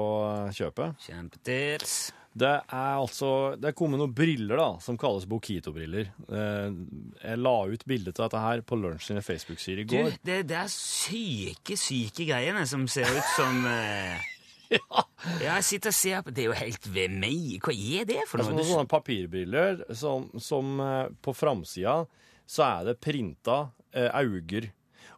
[0.54, 1.00] kjøpet?
[1.08, 1.96] Kjempetips.
[2.36, 6.10] Det er altså Det er kommet noen briller da, som kalles Bokito-briller.
[6.28, 6.74] Eh,
[7.22, 10.10] Jeg la ut bilde av dette her på Lunsj sine Facebook-sider i går.
[10.12, 14.20] Du, det, det er syke, syke greiene som ser ut som eh,
[14.76, 15.04] ja.
[15.40, 17.56] Jeg sitter og ser på Det er jo helt ved meg.
[17.64, 18.68] Hva er det for Det er noe?
[18.68, 22.02] sånne papirbriller som, som eh, på framsida
[22.46, 23.62] så er det printa
[23.96, 24.68] eh, auger.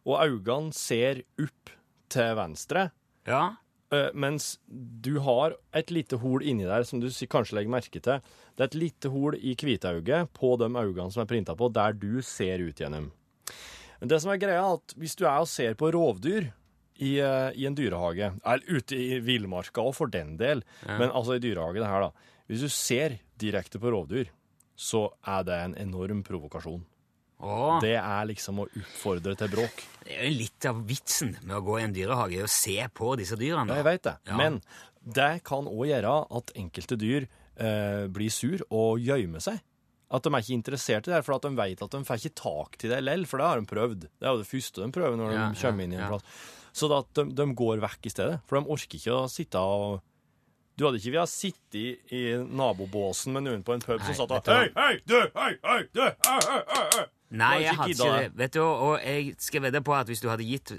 [0.08, 1.74] Og augene ser opp
[2.08, 2.86] til venstre,
[3.28, 3.42] Ja,
[4.12, 8.20] mens du har et lite hol inni der som du kanskje legger merke til.
[8.56, 11.96] Det er et lite hol i hvitauget på de augene som er printa på, der
[11.96, 13.08] du ser ut gjennom.
[14.00, 16.50] Men det som er greia, er at hvis du er og ser på rovdyr
[16.98, 21.38] i, eh, i en dyrehage, eller ute i villmarka òg, for den del, men altså
[21.38, 22.34] i dyrehage, det her, da.
[22.48, 24.30] Hvis du ser direkte på rovdyr,
[24.78, 26.84] så er det en enorm provokasjon.
[27.38, 27.94] Åh, det.
[28.00, 29.82] Er liksom å oppfordre til bråk.
[30.02, 33.12] Det er jo litt av vitsen med å gå i en dyrehage og se på
[33.20, 33.70] disse dyrene.
[33.70, 34.16] Ja, jeg veit det.
[34.26, 34.38] Ja.
[34.40, 34.60] Men
[35.18, 39.60] det kan òg gjøre at enkelte dyr eh, blir sur og gjemmer seg.
[40.08, 42.40] At de er ikke interessert i det, for at de vet at de får ikke
[42.40, 44.06] tak til det lell, for det har de prøvd.
[44.08, 46.06] Det er jo det første de prøver når Ja, de kommer inn i en ja,
[46.08, 46.14] ja.
[46.16, 46.46] plass.
[46.78, 49.60] Så da at de, de går vekk i stedet, for de orker ikke å sitte
[49.60, 50.00] og
[50.78, 54.14] Du hadde ikke villet sitte i, i nabobåsen med noen på en pub Nei, som
[54.20, 54.50] satt og?
[54.54, 57.06] Hei, hei, du, hei, hei, du, hei, hei, hei, hei.
[57.28, 58.30] Nei, jeg hadde ikke det.
[58.40, 60.72] Vet du, og jeg skal vedde på at hvis du hadde gitt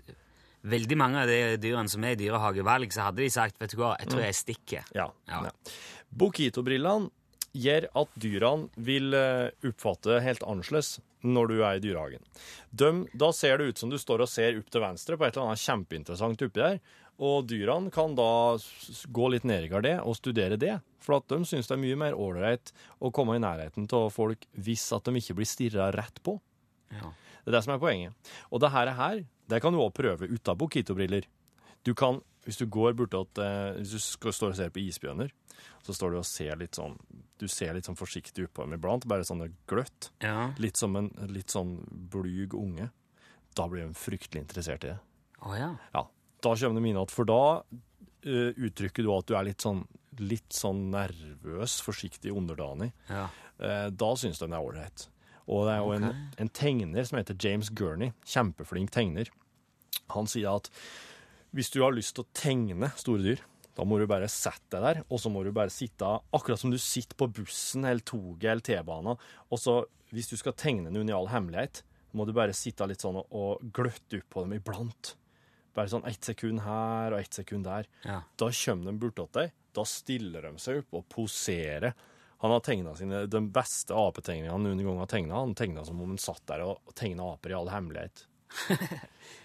[0.70, 3.74] veldig mange av de dyrene som er i dyrehage valg, så hadde de sagt vet
[3.74, 4.90] du hva, jeg tror jeg stikker.
[4.98, 5.08] Ja.
[5.30, 5.44] Ja.
[5.48, 5.54] ja.
[6.10, 7.12] Bokito-brillene
[7.56, 12.24] gjør at dyrene vil eh, oppfatte helt annerledes når du er i dyrehagen.
[12.72, 15.36] De, da ser det ut som du står og ser opp til venstre på et
[15.36, 16.80] eller annet kjempeinteressant oppi der,
[17.20, 18.56] og dyrene kan da
[19.12, 21.98] gå litt ned i gardet og studere det, for at de syns det er mye
[22.00, 22.72] mer ålreit
[23.04, 26.38] å komme i nærheten av folk hvis at de ikke blir stirra rett på.
[26.96, 27.12] Ja.
[27.44, 28.32] Det er det som er poenget.
[28.52, 31.28] Og det her, det kan du også prøve uten Bokito-briller.
[31.84, 35.32] Du kan, hvis du går bortåt at, Hvis du skal stå og ser på isbjørner,
[35.84, 36.98] så står du og ser litt sånn
[37.40, 40.12] Du ser litt sånn forsiktig oppå dem iblant, bare sånn gløtt.
[40.24, 40.52] Ja.
[40.60, 41.78] Litt som en litt sånn
[42.12, 42.90] blyg unge.
[43.56, 45.00] Da blir de fryktelig interessert i det.
[45.40, 45.70] Å ja.
[45.96, 46.04] Ja,
[46.44, 49.86] da kommer det mine igjen, for da uh, uttrykker du at du er litt sånn
[50.20, 52.92] litt sånn nervøs, forsiktig, underdanig.
[53.12, 53.30] ja.
[53.60, 55.06] Uh, da syns de det er ålreit.
[55.50, 59.32] Og det er jo en, en tegner som heter James Gurney, kjempeflink tegner.
[60.14, 60.70] Han sier at
[61.56, 63.44] hvis du har lyst til å tegne store dyr,
[63.76, 66.72] da må du bare sette deg der, og så må du bare sitte akkurat som
[66.72, 69.22] du sitter på bussen eller toget eller T-banen.
[69.50, 69.80] Og så,
[70.14, 73.30] hvis du skal tegne noen i all hemmelighet, må du bare sitte litt sånn og,
[73.32, 75.14] og gløtte opp på dem iblant.
[75.80, 77.88] Bare sånn ett sekund her og ett sekund der.
[78.04, 78.20] Ja.
[78.42, 81.94] Da kommer de bortåt deg, da stiller de seg opp og poserer.
[82.44, 85.40] Han har tegna sine, de beste apetegningene han noen gang har tegna.
[85.42, 88.26] Han tegna som om han satt der og, tegna aper i all hemmelighet.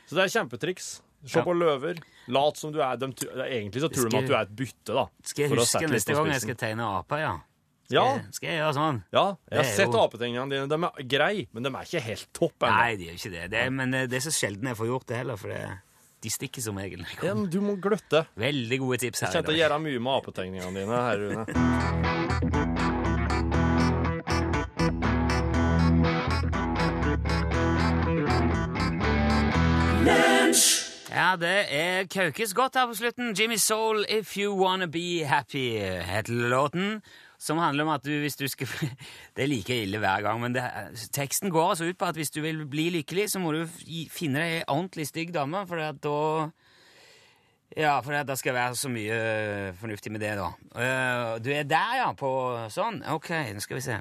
[0.09, 0.92] Så det er kjempetriks.
[1.25, 1.44] Se Ja.
[1.47, 1.99] på løver.
[2.29, 3.07] Lat som du er de,
[3.47, 5.07] Egentlig så tror de at du er et bytte, da.
[5.25, 7.35] Skal jeg huske neste gang jeg skal tegne aper, ja?
[7.85, 8.99] Skal, Ja, jeg, skal jeg gjøre sånn?
[9.12, 10.68] ja, jeg har er sett jo- apetegningene dine.
[10.68, 12.77] De er greie, men de er ikke helt topp ennå.
[12.81, 13.42] Nei, de gjør ikke det.
[13.53, 15.59] det er, men det er så sjelden jeg får gjort det heller, for det,
[16.24, 16.78] de stikker som.
[16.80, 18.24] Ja, men Du må gløtte.
[18.40, 19.28] Veldig gode tips her.
[19.28, 21.44] kommer kjente å gjøre mye med apetegningene dine her, Rune.
[31.14, 33.34] Ja, det er Kaukes godt her på slutten.
[33.38, 37.02] Jimmy Soul, If You Wanna Be Happy, heter låten.
[37.44, 38.66] Som handler om at du, hvis du skal
[39.37, 40.64] Det er like ille hver gang, men det,
[41.12, 43.64] teksten går altså ut på at hvis du vil bli lykkelig, så må du
[44.12, 46.50] finne deg ei ordentlig stygg dame, for at da
[47.76, 50.50] Ja, for det skal være så mye øh, fornuftig med det, da.
[50.78, 52.30] Øh, du er der, ja, på
[52.70, 53.02] sånn?
[53.11, 53.96] Ok, nå skal vi se.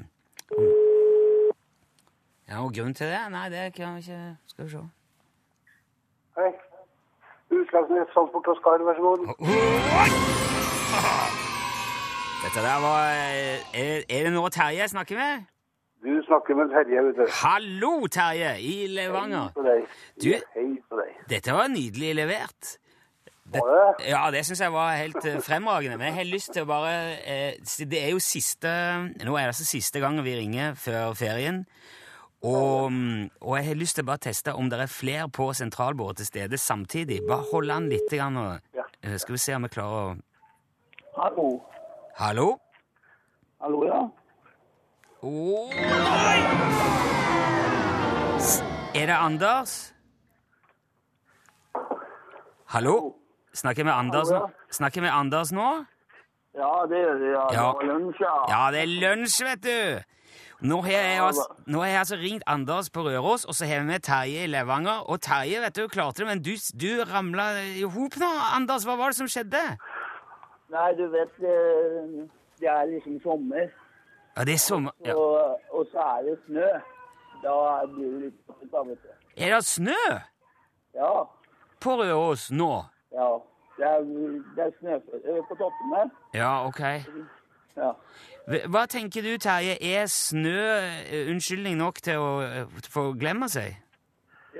[2.49, 3.23] Ja, og grunn til det?
[3.34, 4.84] Nei, det kan vi ikke Skal vi se.
[6.38, 6.51] Hei.
[7.53, 9.19] Utslagsnes Transport og Skar, vær så god.
[12.43, 15.43] Dette der var øh, Er, er det nå Terje jeg snakker med?
[16.03, 17.25] Du snakker med Terje, vet du.
[17.43, 19.39] Hallo, Terje, i Levanger.
[19.39, 19.86] Hei på deg.
[20.23, 21.13] Du- Hei på deg.
[21.32, 22.73] Dette var nydelig levert.
[23.53, 24.08] Var det?
[24.10, 25.97] Ja, det syns jeg var helt eh, fremragende.
[25.97, 27.53] Men jeg har lyst til å bare eh,
[27.91, 28.67] Det er jo siste
[29.23, 31.63] Nå er det altså siste gangen vi ringer før ferien.
[32.43, 32.91] Og,
[33.41, 36.25] og jeg har lyst til å bare teste om det er flere på sentralbordet til
[36.34, 37.21] stede samtidig.
[37.29, 38.10] Bare hold an litt.
[38.12, 38.60] Grann, og,
[39.03, 40.17] eh, skal vi se om vi klarer å
[41.15, 41.47] Hallo.
[42.15, 42.58] Hallo?
[43.62, 44.02] Hallo, ja.
[45.21, 45.71] Oi!
[48.39, 48.62] S-
[48.95, 49.93] Er det Anders?
[52.69, 53.13] Hallo?
[53.54, 54.47] Snakker med Anders nå?
[54.71, 55.67] Snakker med Anders nå?
[56.58, 57.30] Ja, det gjør det.
[57.34, 57.45] Ja.
[57.54, 57.67] Ja.
[57.71, 58.34] Det var lunsj, ja.
[58.49, 60.02] Ja, det er lunsj, vet du!
[60.63, 63.82] Nå har jeg, altså, nå har jeg altså ringt Anders på Røros, og så har
[63.82, 65.02] vi med Terje i Levanger.
[65.12, 68.30] Og Terje vet du, klarte det, men du, du ramla i hop nå.
[68.56, 69.60] Anders, hva var det som skjedde?
[70.69, 72.28] Nei, du vet, eh,
[72.60, 73.67] det er liksom sommer,
[74.38, 74.91] Ja, det er sommer...
[75.06, 75.13] Ja.
[75.15, 76.67] og, og så er det snø.
[77.43, 79.10] Da blir det litt tøft, vet du.
[79.38, 79.97] Er det snø
[80.95, 81.12] Ja,
[81.82, 82.84] på Røros nå?
[83.13, 83.32] ja.
[83.78, 84.04] Det er,
[84.56, 85.17] det er snø på
[85.49, 86.04] på toppene.
[86.38, 86.80] Ja, ok.
[87.78, 87.91] Ja.
[88.69, 89.73] Hva- tenker du, Terje?
[89.82, 90.60] Er snø
[91.10, 93.73] eh, unnskyldning nok til å eh, få glemme seg?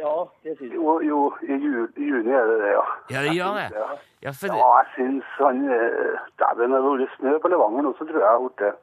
[0.04, 0.80] Ja, det syns jeg.
[0.80, 2.86] Jo, jo i ju, juni er det det, ja.
[3.14, 3.68] Ja, det gjør det.
[3.82, 3.92] Ja,
[4.24, 7.94] Ja, for ja jeg syns han eh, Dæven, det har vært snø på Levanger nå,
[7.98, 8.74] så tror jeg jeg har gjort det.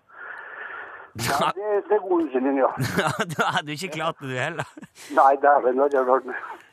[1.27, 2.71] Ja, det, det er god unnskyldning, ja.
[3.35, 4.75] da hadde du ikke klart det, du heller.
[5.17, 6.29] Nei, dæven, det hadde jeg klart.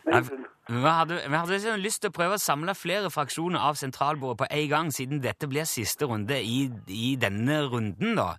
[0.07, 0.21] Nei,
[0.67, 4.41] Vi hadde, vi hadde liksom lyst til å prøve å samle flere fraksjoner av sentralbordet
[4.43, 8.36] på en gang, siden dette blir siste runde i, i denne runden, da.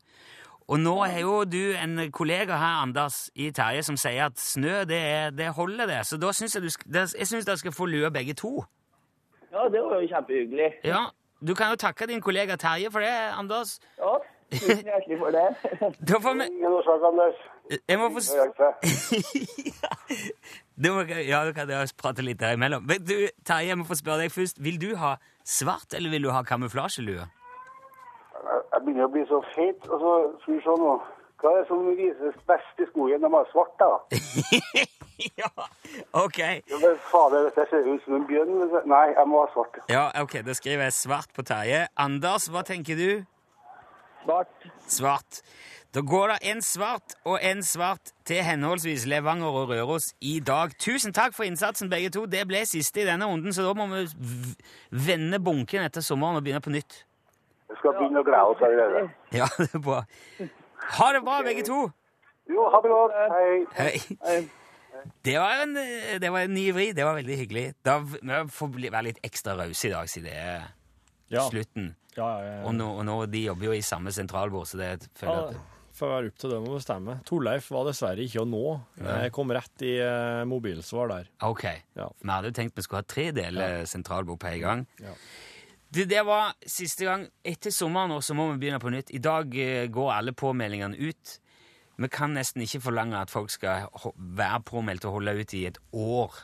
[0.68, 4.82] Og nå har jo du en kollega her, Anders, i Terje, som sier at snø,
[4.84, 5.00] det,
[5.38, 6.00] det holder, det.
[6.06, 8.64] Så da syns jeg du jeg synes dere skal få lue begge to.
[9.52, 10.72] Ja, det var jo kjempehyggelig.
[10.84, 11.06] Ja,
[11.40, 13.78] Du kan jo takke din kollega Terje for det, Anders.
[13.98, 14.16] Ja,
[14.52, 15.46] tusen hjertelig for det.
[16.08, 17.38] Da får vi Ingen årsak, Anders.
[17.88, 18.20] Jeg må få.
[20.76, 22.82] Da må Ja, du kan prate litt der imellom.
[22.84, 24.60] Men du, Terje, jeg må få spørre deg først.
[24.64, 25.14] Vil du ha
[25.46, 27.24] svart, eller vil du ha kamuflasjelue?
[28.48, 30.92] Jeg begynner å bli så feit, og så skal vi se nå.
[31.38, 33.22] Hva er det som vises best i skogen?
[33.22, 33.90] De er svart, da.
[35.40, 35.50] ja,
[36.18, 36.38] ok.
[36.42, 38.56] Ja, Fader, dette ser ut som en bjørn.
[38.90, 39.78] Nei, jeg må ha svart.
[39.92, 41.86] Ja, ok, Da skriver jeg svart på Terje.
[41.94, 43.10] Anders, hva tenker du?
[44.24, 44.70] Svart.
[44.90, 45.42] Svart.
[45.94, 50.74] Da går det en svart og en svart til henholdsvis Levanger og Røros i dag.
[50.82, 52.26] Tusen takk for innsatsen, begge to.
[52.28, 54.04] Det ble siste i denne runden, så da må vi
[55.06, 57.04] vende bunken etter sommeren og begynne på nytt.
[57.78, 59.02] Vi skal begynne å glede oss allerede.
[59.38, 60.00] Ja, det er bra.
[60.98, 61.76] Ha det bra, begge to.
[62.50, 63.14] Jo, ha det godt.
[63.78, 64.00] Hei.
[64.24, 64.40] Hei.
[65.22, 65.76] Det var en,
[66.18, 66.88] det var en ny vri.
[66.96, 67.64] Det var veldig hyggelig.
[67.86, 70.68] Da må vi får bli, være litt ekstra rause i dag, siden det er
[71.30, 71.44] Ja.
[71.46, 71.92] slutten.
[72.16, 75.34] Ja, ja, Og nå, og nå, de jobber jo i samme sentralbord, så det føler
[75.36, 75.58] jeg ja.
[75.60, 77.14] at Får være opp til dem å bestemme.
[77.26, 78.60] Torleif var dessverre ikke å nå.
[79.02, 81.30] Jeg kom rett i eh, mobilsvar der.
[81.42, 81.64] Ok.
[81.98, 82.06] Ja.
[82.22, 84.84] Vi hadde jo tenkt vi skulle ha tre deler sentralbord på en gang.
[85.94, 87.26] Det, der var siste gang.
[87.44, 89.10] Etter sommeren også så må vi begynne på nytt.
[89.16, 91.38] I dag eh, går alle påmeldingene ut.
[91.98, 95.78] Vi kan nesten ikke forlange at folk skal være påmeldt og holde ut i et
[95.92, 96.36] år.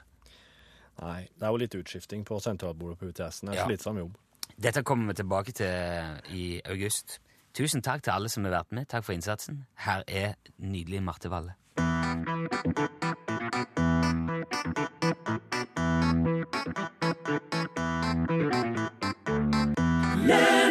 [1.03, 3.51] Nei, det er jo litt utskifting på sentralbordet på UTS-en.
[3.51, 3.67] Det er Ja.
[3.69, 4.17] slitsom jobb.
[4.59, 7.19] Dette kommer vi tilbake til i august.
[7.55, 8.89] Tusen takk til alle som har vært med.
[8.89, 9.65] Takk for innsatsen.
[9.77, 11.55] Her er nydelig Marte Valle.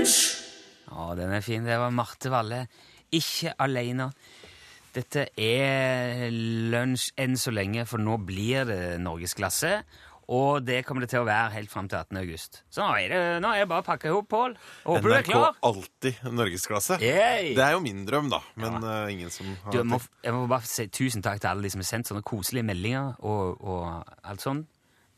[0.03, 1.65] Ja, den er fin.
[1.65, 2.65] Det var Marte Valle.
[3.13, 4.11] Ikke aleine.
[4.93, 6.27] Dette er
[6.73, 9.79] lunsj enn så lenge, for nå blir det norgesklasse.
[10.33, 12.17] Og det kommer det til å være helt fram til 18.
[12.21, 12.61] august.
[12.71, 14.53] Så nå er det, nå er det bare å pakke i hop, Pål.
[14.85, 15.49] Håper du er klar.
[15.57, 16.99] NRK alltid norgesklasse.
[17.03, 17.51] Yay!
[17.57, 18.39] Det er jo min drøm, da.
[18.61, 21.51] Men eh, ingen som har Du, jeg, må, jeg må bare si tusen takk til
[21.51, 24.63] alle de som har sendt sånne koselige meldinger og, og alt sånn.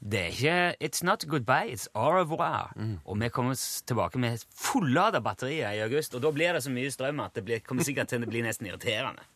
[0.05, 2.73] Det er ikke It's not goodbye, it's au revoir.
[3.05, 6.91] Og vi kommer tilbake med fullada batterier i august, og da blir det så mye
[6.93, 9.25] strøm at det blir, kommer sikkert til å bli nesten irriterende.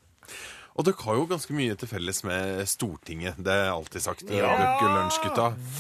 [0.80, 3.36] Og dere har jo ganske mye til felles med Stortinget.
[3.44, 4.22] Det er alltid sagt.
[4.32, 4.54] Ja.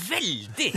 [0.10, 0.73] Veldig!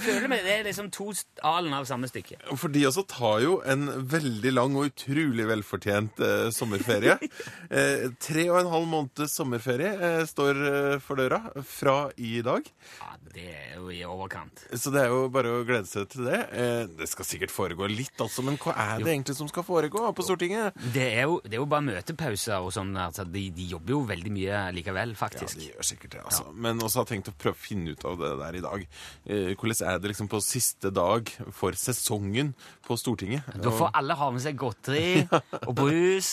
[0.00, 1.08] Føler meg det er liksom to
[1.46, 2.38] alen av samme stykke.
[2.58, 7.18] For de også tar jo en veldig lang og utrolig velfortjent eh, sommerferie.
[7.66, 12.68] Eh, tre og en halv måneds sommerferie eh, står eh, for døra fra i dag.
[13.00, 14.62] Ja, Det er jo i overkant.
[14.78, 16.38] Så det er jo bare å glede seg til det.
[16.56, 20.04] Eh, det skal sikkert foregå litt, altså, men hva er det egentlig som skal foregå
[20.16, 20.78] på Stortinget?
[20.94, 22.94] Det er jo, det er jo bare møtepauser og sånn.
[23.02, 25.58] Altså, de, de jobber jo veldig mye likevel, faktisk.
[25.58, 26.46] Ja, de gjør sikkert det, altså.
[26.54, 28.86] Men også har tenkt å prøve å finne ut av det der i dag.
[29.26, 32.52] Eh, hvordan er det liksom på siste dag for sesongen
[32.86, 33.46] på Stortinget?
[33.62, 35.22] Da får alle ha med seg godteri
[35.68, 36.30] og brus.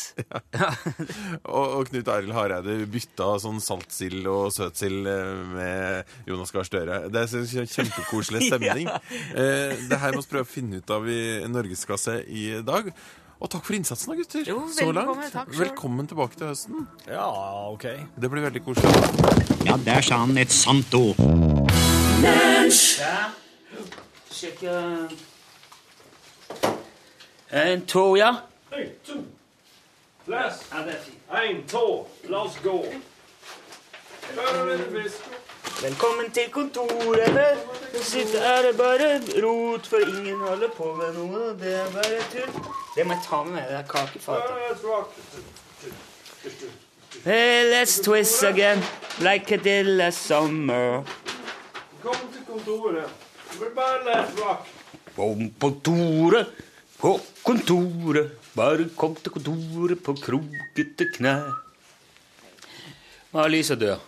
[1.44, 7.02] Og, og Knut Arild Hareide bytta sånn saltsild og søtsild eh, med Jonas Gahr Støre.
[7.14, 8.90] Det er en kjempekoselig stemning.
[8.90, 9.02] ja.
[9.34, 12.90] det her må vi prøve å finne ut av i norgesklasse i dag.
[13.44, 14.46] Og takk for innsatsen da, gutter.
[14.48, 15.34] Jo, så velkommen, langt.
[15.36, 15.52] takk.
[15.60, 16.88] Velkommen tilbake til høsten.
[17.10, 17.28] Ja,
[17.74, 17.86] OK.
[18.16, 18.88] Det blir veldig koselig.
[19.68, 21.20] Ja, der sa han et sant ord.
[24.44, 24.64] Sjekk
[27.52, 28.36] En, to, ja.
[28.72, 29.14] En, to.
[30.26, 30.66] Plass.
[30.72, 31.18] Ja, det er fint.
[31.32, 32.08] En to.
[32.28, 32.86] La oss gå.
[35.82, 37.34] Velkommen til kontoret.
[37.34, 37.40] Nå
[38.42, 39.10] er det bare
[39.46, 41.56] rot, for ingen holder på med noe.
[41.64, 42.62] Det er bare tull.
[42.98, 44.52] Det må jeg ta med meg, det er kakefatet.
[47.24, 48.84] Hey, let's twist again,
[49.20, 51.04] like I did last summer.
[52.02, 53.23] Kom til kontoret.
[53.76, 54.68] Bare rock.
[55.16, 56.48] På kontoret,
[57.00, 58.32] på kontoret.
[58.56, 61.50] Bare kom til kontoret på krokete knær.
[63.34, 64.02] Hva er lys og dør?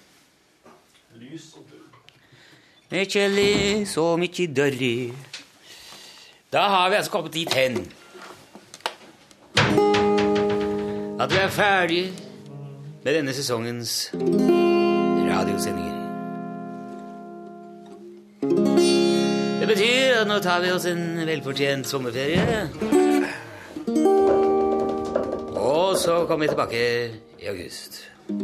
[1.18, 3.00] Lys og død.
[3.02, 4.98] Ikke lys og mykje dørri.
[6.54, 7.82] Da har vi altså kommet dit hen.
[11.20, 12.06] At vi er ferdig
[13.04, 15.95] med denne sesongens radiosendinger.
[19.66, 22.70] Det betyr at nå tar vi oss en velfortjent sommerferie.
[25.58, 26.82] Og så kommer vi tilbake
[27.42, 27.98] i august.
[28.28, 28.36] Det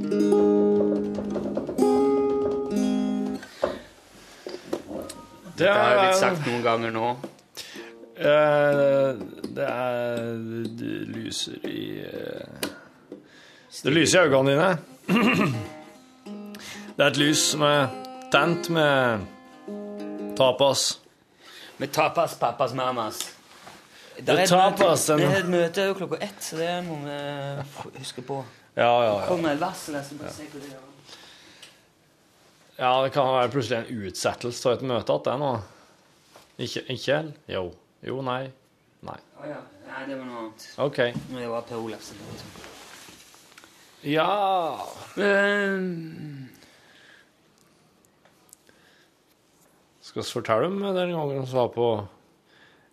[5.59, 7.11] Det har blitt sagt noen ganger nå.
[8.17, 10.17] Eh, det er
[10.81, 12.49] Det lyser i eh,
[13.83, 14.77] Det lyser i øynene dine.
[16.97, 17.87] Det er et lys som er
[18.33, 19.21] tent med
[20.35, 21.01] tapas.
[21.81, 23.19] Med tapas, papas, mamas.
[24.21, 27.15] Det er tapas, møte, det er et møte jo klokka ett, så det må vi
[28.03, 28.37] huske på.
[28.75, 29.25] Ja, ja, ja.
[29.25, 29.97] Kom med et varsel.
[30.05, 30.83] skal bare se hva det gjør.
[32.77, 35.49] Ja, det kan være plutselig en utsettelse av et møte at det nå.
[36.67, 37.19] Ikke, ikke?
[37.55, 37.65] Jo.
[38.11, 38.43] Jo, nei.
[39.09, 39.17] Nei.
[39.41, 39.59] Å ja.
[39.89, 40.69] Nei, det var noe annet.
[40.85, 41.01] OK.
[41.33, 42.21] Det var Per Olafsen.
[44.05, 44.29] Ja
[45.17, 46.47] Um,
[50.11, 51.85] Skal vi fortelle om den gangen vi var på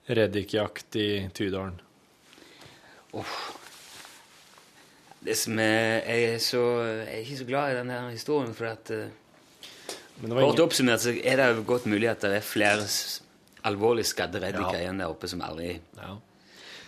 [0.06, 1.80] reddikjakt i Tydalen?
[5.26, 8.68] det som er, jeg, er så, jeg er ikke så glad i denne historien, for
[8.70, 12.46] at Men det var Kort ingen oppsummert så er det godt mulig at det er
[12.46, 12.86] flere
[13.66, 14.84] alvorlig skadde reddiker Ja.
[14.84, 16.14] igjen der oppe som aldri ja.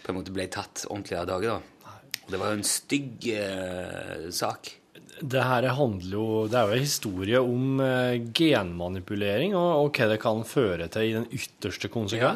[0.04, 1.58] på en måte ble tatt ordentlig av dage.
[1.58, 1.96] da.
[2.22, 4.76] Og det var jo en stygg uh, sak.
[5.20, 10.06] Det her handler jo Det er jo en historie om eh, genmanipulering og, og hva
[10.08, 11.90] det kan føre til i den ytterste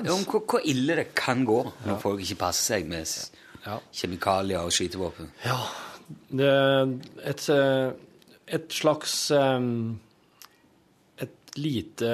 [0.07, 3.09] Ja, om hvor, ille det kan gå når folk ikke passer seg med
[3.65, 3.79] Ja.
[3.97, 5.31] kjemikalier og skytevåpen.
[5.47, 5.57] Ja,
[6.29, 6.51] det
[7.25, 7.93] et, eh,
[8.59, 9.61] et slags eh,
[11.25, 12.11] Et lite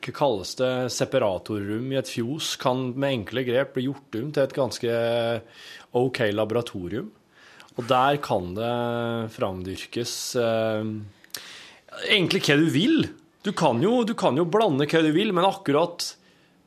[0.00, 0.72] Hva kalles det?
[0.90, 4.96] Separatorrom i et fjos kan med enkle grep bli gjort om til et ganske
[6.00, 7.12] OK laboratorium.
[7.78, 8.74] Og der kan det
[9.36, 10.88] framdyrkes eh,
[12.08, 13.08] egentlig hva du vil.
[13.46, 16.10] Du kan, jo, du kan jo blande hva du vil, men akkurat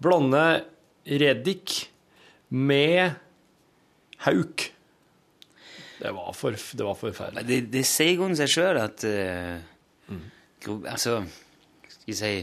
[0.02, 0.46] blande
[1.06, 1.90] reddik
[2.52, 3.18] med
[4.26, 4.72] hauk
[6.02, 7.46] Det var, for, det var forferdelig.
[7.48, 9.60] Det, det sier jo seg sjøl at uh,
[10.12, 10.26] mm.
[10.90, 11.22] Altså,
[11.90, 12.34] skal vi si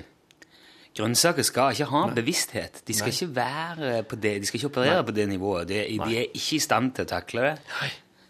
[0.99, 2.81] Grønnsaker skal ikke ha bevissthet.
[2.89, 5.69] De skal ikke være på det, de skal ikke operere på det nivået.
[5.71, 7.53] De, de er ikke i stand til å takle det.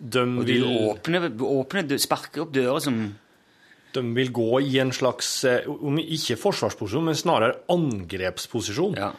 [0.00, 3.14] De Og vil, åpner, dø- sparker opp dører som
[3.94, 8.94] de vil gå i en slags, eh, om ikke forsvarsposisjon, men snarere angrepsposisjon.
[8.96, 9.10] ja,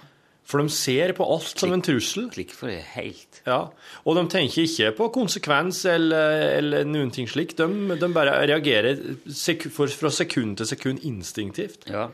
[0.45, 2.29] For de ser på alt som en trussel.
[2.31, 3.41] klikker for det helt.
[3.45, 3.67] Ja.
[4.05, 7.55] Og de tenker ikke på konsekvens eller, eller noen ting slik.
[7.57, 7.67] De,
[7.99, 11.87] de bare reagerer sek for, fra sekund til sekund instinktivt.
[11.89, 12.07] Ja.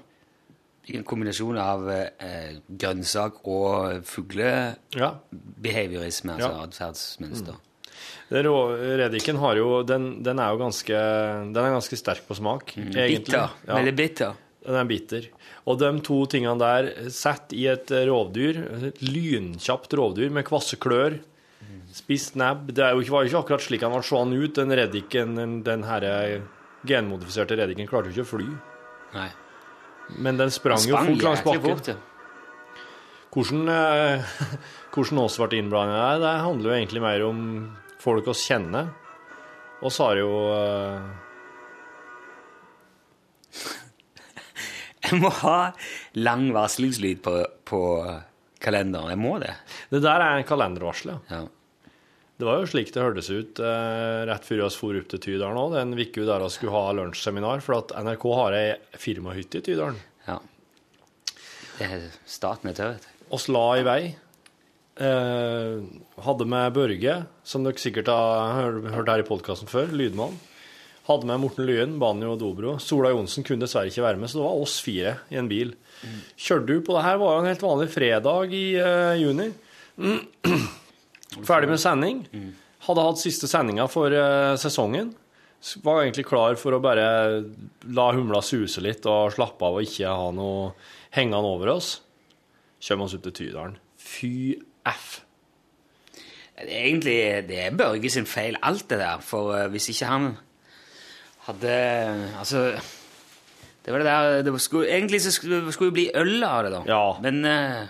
[0.88, 6.48] En kombinasjon av eh, grønnsak og fuglebehaviorisme, Ja.
[6.50, 7.54] altså atferdsmønster.
[8.32, 11.01] Den rå- Reddiken har jo, den, den er jo ganske,
[11.53, 13.20] den er ganske sterk på smak, egentlig.
[13.26, 13.38] Bitter.
[13.68, 13.76] Ja.
[13.78, 14.34] Veldig bitter.
[14.66, 15.28] Den er bitter.
[15.70, 21.20] Og de to tingene der, sett i et rovdyr, et lynkjapt rovdyr med kvasse klør,
[21.95, 24.58] spist nebb Det er jo ikke, var jo ikke akkurat slik han var sånn ut.
[24.58, 26.41] Den reddiken, den, herre her
[26.86, 28.49] genmodifiserte reddiken, klarte jo ikke å fly.
[29.16, 29.30] Nei.
[30.22, 31.64] Men den sprang, jo Sprang fort langs bakken.
[31.70, 31.95] fort, ja.
[33.36, 34.36] Hvordan, eh,
[34.95, 37.39] hvordan oss ble innblanda der, det handler jo egentlig mer om
[38.06, 38.93] folk oss kjenner.
[39.91, 41.14] så har jo uh...
[45.06, 45.58] Jeg må ha
[46.18, 47.36] lang varslingslyd på,
[47.70, 47.82] på
[48.64, 49.12] kalenderen.
[49.14, 49.53] Jeg må det.
[49.91, 51.20] Det der er en kalendervarsel, ja.
[51.30, 51.43] Ja.
[52.36, 55.60] Det var jo slik det hørtes ut uh, rett før vi for opp til Tydalen
[55.62, 59.66] òg, den uka der vi skulle ha lunsjseminar, for at NRK har ei firmahytte i
[59.70, 60.01] Tydalen.
[60.28, 60.41] ja.
[61.78, 63.26] Det er staten er tøv, vet du.
[63.36, 64.01] oss la i vei.
[64.96, 65.82] Eh,
[66.24, 70.38] hadde med Børge, som dere sikkert har hørt her i podkasten før, lydmann.
[71.06, 72.78] Hadde med Morten Lyen, Banjo og Dobro.
[72.82, 75.76] Sola Johnsen kunne dessverre ikke være med, så det var oss fire i en bil.
[76.39, 79.50] Kjørte du på det her, var jo en helt vanlig fredag i eh, juni.
[81.50, 82.24] Ferdig med sending.
[82.88, 85.12] Hadde hatt siste sendinga for eh, sesongen.
[85.84, 87.06] Var egentlig klar for å bare
[87.98, 90.72] la humla suse litt og slappe av og ikke ha noe
[91.18, 91.98] hengende over oss.
[92.86, 93.78] Kommer oss opp til Tydalen.
[93.98, 94.56] Fy
[94.92, 95.22] F.
[96.56, 97.18] Egentlig
[97.50, 99.24] det er Børge sin feil, alt det der.
[99.24, 100.30] For eh, hvis ikke han
[101.46, 101.74] hadde
[102.40, 102.62] Altså
[103.86, 106.64] Det var det der det var, skulle, Egentlig så skulle det skulle bli øl av
[106.64, 106.82] det, da.
[106.90, 107.04] Ja.
[107.22, 107.84] Men eh,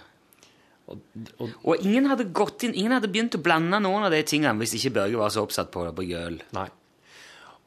[1.63, 4.75] og, ingen hadde gått inn Ingen hadde begynt å blande noen av de tingene hvis
[4.79, 6.41] ikke Børge var så oppsatt på å på øl.
[6.57, 6.67] Nei.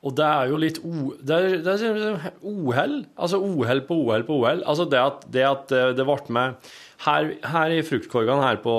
[0.07, 1.09] Og det er jo litt o...
[1.19, 3.01] Det er, det er ohell.
[3.19, 4.63] Altså ohell på ohell på ohell.
[4.63, 6.71] Altså det at det, at eh, det ble med
[7.07, 8.75] her, her i fruktkorgene her på,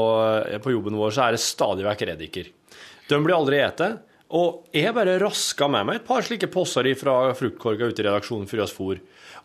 [0.50, 2.52] eh, på jobben vår, så er det stadig vekk reddiker.
[3.10, 3.90] De blir aldri ete.
[4.38, 8.46] Og jeg bare raska med meg et par slike posser fra fruktkorga ute i redaksjonen
[8.50, 9.00] før vi for.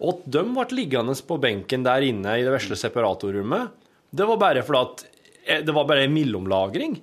[0.05, 3.81] Og de ble liggende på benken der inne i det vesle separatorrommet,
[4.15, 5.05] det var bare fordi at
[5.47, 6.99] eh, det var bare en mellomlagring.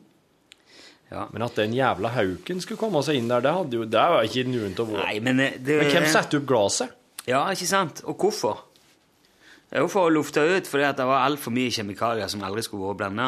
[1.11, 1.25] Ja.
[1.33, 4.45] Men at den jævla hauken skulle komme seg inn der, det, jo, det var ikke
[4.47, 5.15] noen å våge.
[5.25, 6.93] Men eh, det, Men hvem setter opp glasset?
[7.27, 8.03] Ja, ikke sant?
[8.09, 8.67] Og hvorfor?
[9.71, 12.41] Det er jo for å lufte ut, fordi at det var altfor mye kjemikalier som
[12.43, 13.27] aldri skulle vært blanda.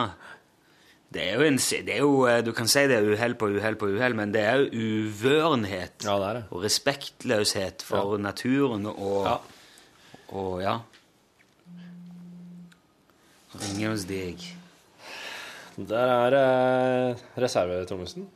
[1.13, 3.47] Det er jo en det er jo, eh, Du kan si det er uhell på
[3.53, 6.43] uhell på uhell, men det er jo uvørenhet Ja, det er det.
[6.51, 9.37] og respektløshet for naturen og Ja.
[10.33, 10.79] Og ja.
[13.53, 14.41] Ringer hos deg.
[15.77, 16.33] Der er
[17.11, 18.27] eh, reservetrommisen.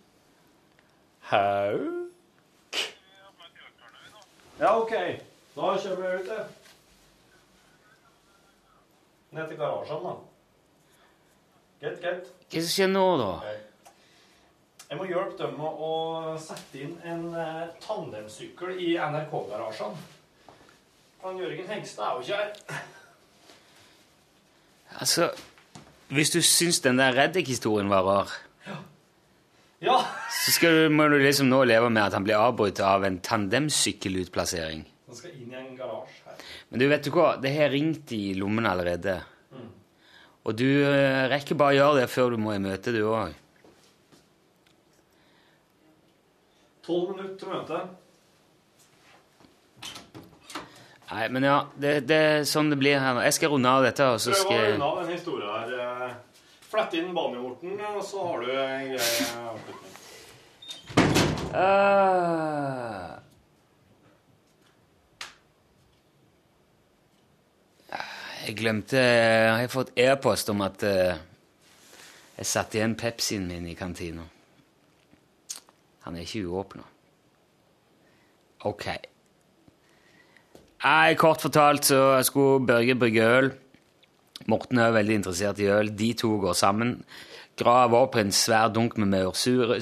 [1.31, 2.77] Hauk.
[4.59, 4.93] Ja, OK.
[5.57, 6.66] Da kjører vi ut, det.
[9.35, 10.13] Ned til garasjen, da.
[11.81, 12.29] Greit, greit.
[12.51, 13.31] Hva skjer nå, da?
[14.87, 15.91] Jeg må hjelpe dem med å
[16.39, 19.97] sette inn en eh, tandemsykkel i NRK-garasjen.
[21.25, 22.85] Han Jørgen Hengstad er jo ikke her.
[25.01, 25.27] Altså,
[26.07, 28.31] hvis du syns den der Reddik-historien var rar,
[29.83, 29.97] Ja.
[30.33, 33.19] så skal du, må du liksom nå leve med at han blir avbrutt av en
[33.21, 34.87] tandemsykkelutplassering.
[35.07, 36.26] Han skal inn i en garasje.
[36.69, 37.29] Men du, vet du hva?
[37.41, 39.21] Det har ringt i lommen allerede.
[40.47, 43.33] Og du eh, rekker bare å gjøre det før du må i møte, du òg.
[46.87, 47.79] Tolv minutter til møte.
[51.07, 53.21] Nei, men ja, det, det er sånn det blir her nå.
[53.23, 55.69] Jeg skal runde av dette, og så Prøv å skal av den historien her.
[56.07, 56.15] eh,
[56.67, 59.27] Flett inn banjorten, og så har du en greie.
[59.53, 59.93] avslutning.
[68.47, 71.17] Jeg glemte Jeg har fått e-post om at eh,
[72.37, 74.23] jeg satte igjen Pepsien min i kantina.
[76.05, 76.85] Han er ikke uåpna.
[78.69, 78.85] Ok.
[80.85, 83.51] Nei, kort fortalt så skulle Børge brygge øl.
[84.47, 85.91] Morten er veldig interessert i øl.
[85.97, 87.01] De to går sammen.
[87.57, 89.81] Graver opp en svær dunk med maursyre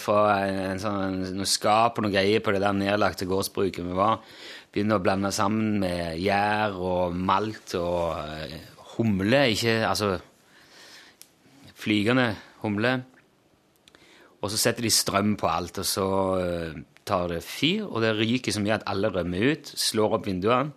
[0.00, 3.94] fra en, en sånn, noe skap og noe greier på det der nedlagte gårdsbruket vi
[3.94, 4.24] var.
[4.70, 8.58] Begynner å blande sammen med gjær og malt og eh,
[8.94, 9.40] humle.
[9.50, 10.12] Ikke altså
[11.80, 12.28] flygende
[12.62, 13.00] humle.
[14.40, 16.10] Og så setter de strøm på alt, og så
[16.40, 20.30] eh, tar det fyr, og det ryker så mye at alle rømmer ut, slår opp
[20.30, 20.76] vinduene.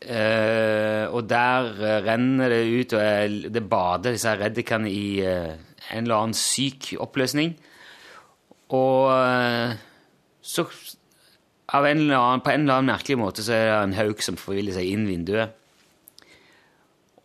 [0.00, 5.50] Uh, og der uh, renner det ut, og jeg, det bader disse reddikene i uh,
[5.92, 7.52] en eller annen syk oppløsning.
[8.72, 9.10] Og
[10.40, 10.64] så
[11.78, 14.74] en annen, på en eller annen merkelig måte så er det en hauk som forviller
[14.74, 15.56] seg inn vinduet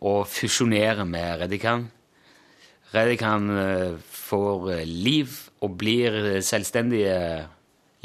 [0.06, 1.86] og fusjonerer med reddikan.
[2.94, 5.32] Reddikan eh, får eh, liv
[5.64, 7.16] og blir eh, selvstendige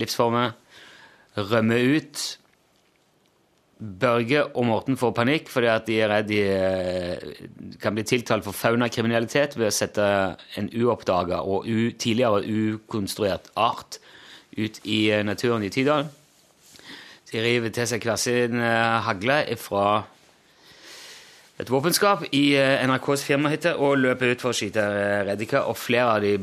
[0.01, 0.55] livsformer.
[1.37, 2.23] Rømmer ut
[3.81, 8.53] Børge og Morten får panikk fordi at de er redd de kan bli tiltalt for
[8.53, 10.05] faunakriminalitet ved å sette
[10.59, 13.97] en uoppdaga og u, tidligere ukonstruert art
[14.53, 16.11] ut i naturen i Tydalen.
[17.31, 19.85] De river til seg hver sin eh, hagle fra
[21.61, 25.67] et våpenskap i eh, NRKs firmahytte og løper ut for å skyte eh, reddiker.
[25.69, 26.35] Og flere av de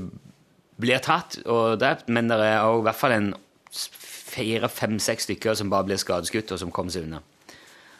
[0.79, 3.33] blir tatt og drept, men det er også i hvert fall en
[3.69, 7.21] fire, fem, seks stykker som bare blir skadeskutt, og som kom seg unna.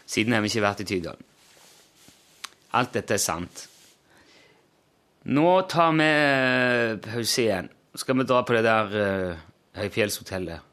[0.09, 1.27] Siden har vi ikke vært i Tydalen.
[2.79, 3.67] Alt dette er sant.
[5.29, 6.09] Nå tar vi
[7.05, 7.69] pause igjen.
[7.99, 9.41] Skal vi dra på det der uh,
[9.81, 10.68] høyfjellshotellet.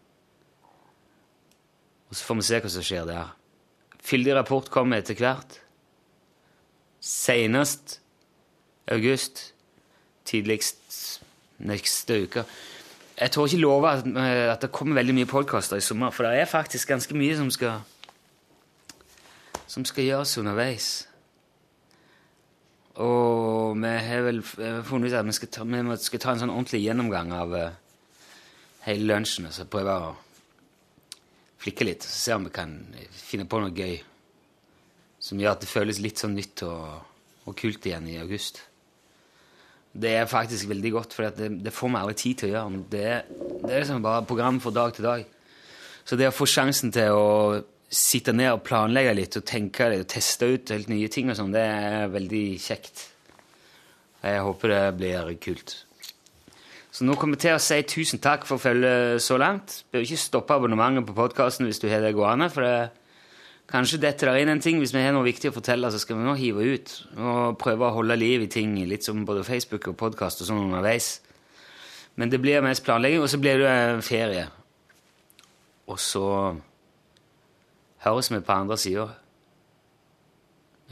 [2.16, 3.32] Og så får vi se hva som skjer der.
[4.00, 5.58] Fyldig rapport kommer etter hvert.
[7.04, 7.98] Senest
[8.88, 9.42] august.
[10.24, 11.20] Tidligst
[11.60, 12.46] neste uke.
[13.20, 16.24] Jeg tror ikke love at, eh, at det kommer veldig mye podkaster i sommer, for
[16.24, 17.84] det er faktisk ganske mye som skal
[19.68, 21.08] som skal gjøres underveis.
[22.96, 26.54] Og vi har vel funnet ut at vi skal ta, vi skal ta en sånn
[26.54, 27.74] ordentlig gjennomgang av eh,
[28.88, 30.14] hele lunsjen og så prøve å
[31.66, 32.06] flikke litt.
[32.06, 32.78] Så se om vi kan
[33.10, 33.98] finne på noe gøy
[35.26, 36.88] som gjør at det føles litt sånn nytt og,
[37.50, 38.62] og kult igjen i august.
[39.96, 42.82] Det er faktisk veldig godt, for det, det får vi aldri tid til å gjøre.
[42.92, 43.06] Det,
[43.64, 45.24] det er liksom bare program fra dag til dag.
[46.06, 47.30] Så det å få sjansen til å
[47.96, 51.40] sitte ned og planlegge litt og tenke litt og teste ut helt nye ting og
[51.40, 53.08] sånn, det er veldig kjekt.
[54.26, 55.78] Jeg håper det blir kult.
[56.96, 59.82] Så nå kommer jeg til å si tusen takk for følget så langt.
[59.92, 62.78] Bør ikke stoppe abonnementet på podkasten hvis du har det gående, for det
[63.66, 64.78] Kanskje detter der inn en ting.
[64.78, 67.88] Hvis vi har noe viktig å fortelle, så skal vi nå hive ut og prøve
[67.88, 71.16] å holde liv i ting, litt som både Facebook og podkast og sånn underveis.
[72.16, 74.46] Men det blir mest planlegging, og så blir det en ferie.
[75.90, 76.26] Og så
[78.06, 79.08] høres vi på andre sida.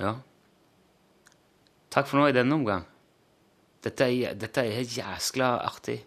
[0.01, 0.16] Ja.
[1.93, 2.89] Takk for nå i denne omgang.
[3.84, 5.99] Dette er, dette er jæskla artig.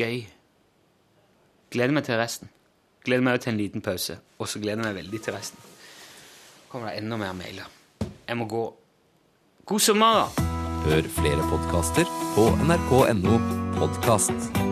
[0.00, 0.22] Gøy.
[1.70, 2.50] Gleder meg til resten.
[3.04, 4.16] Gleder meg til en liten pause.
[4.38, 5.66] Og så gleder jeg meg veldig til resten.
[6.70, 7.66] kommer det enda mer mailer.
[8.28, 8.64] Jeg må gå.
[9.66, 10.14] God sommer!
[10.14, 10.46] da!
[10.86, 13.38] Hør flere podkaster på nrk.no
[13.76, 14.69] podkast.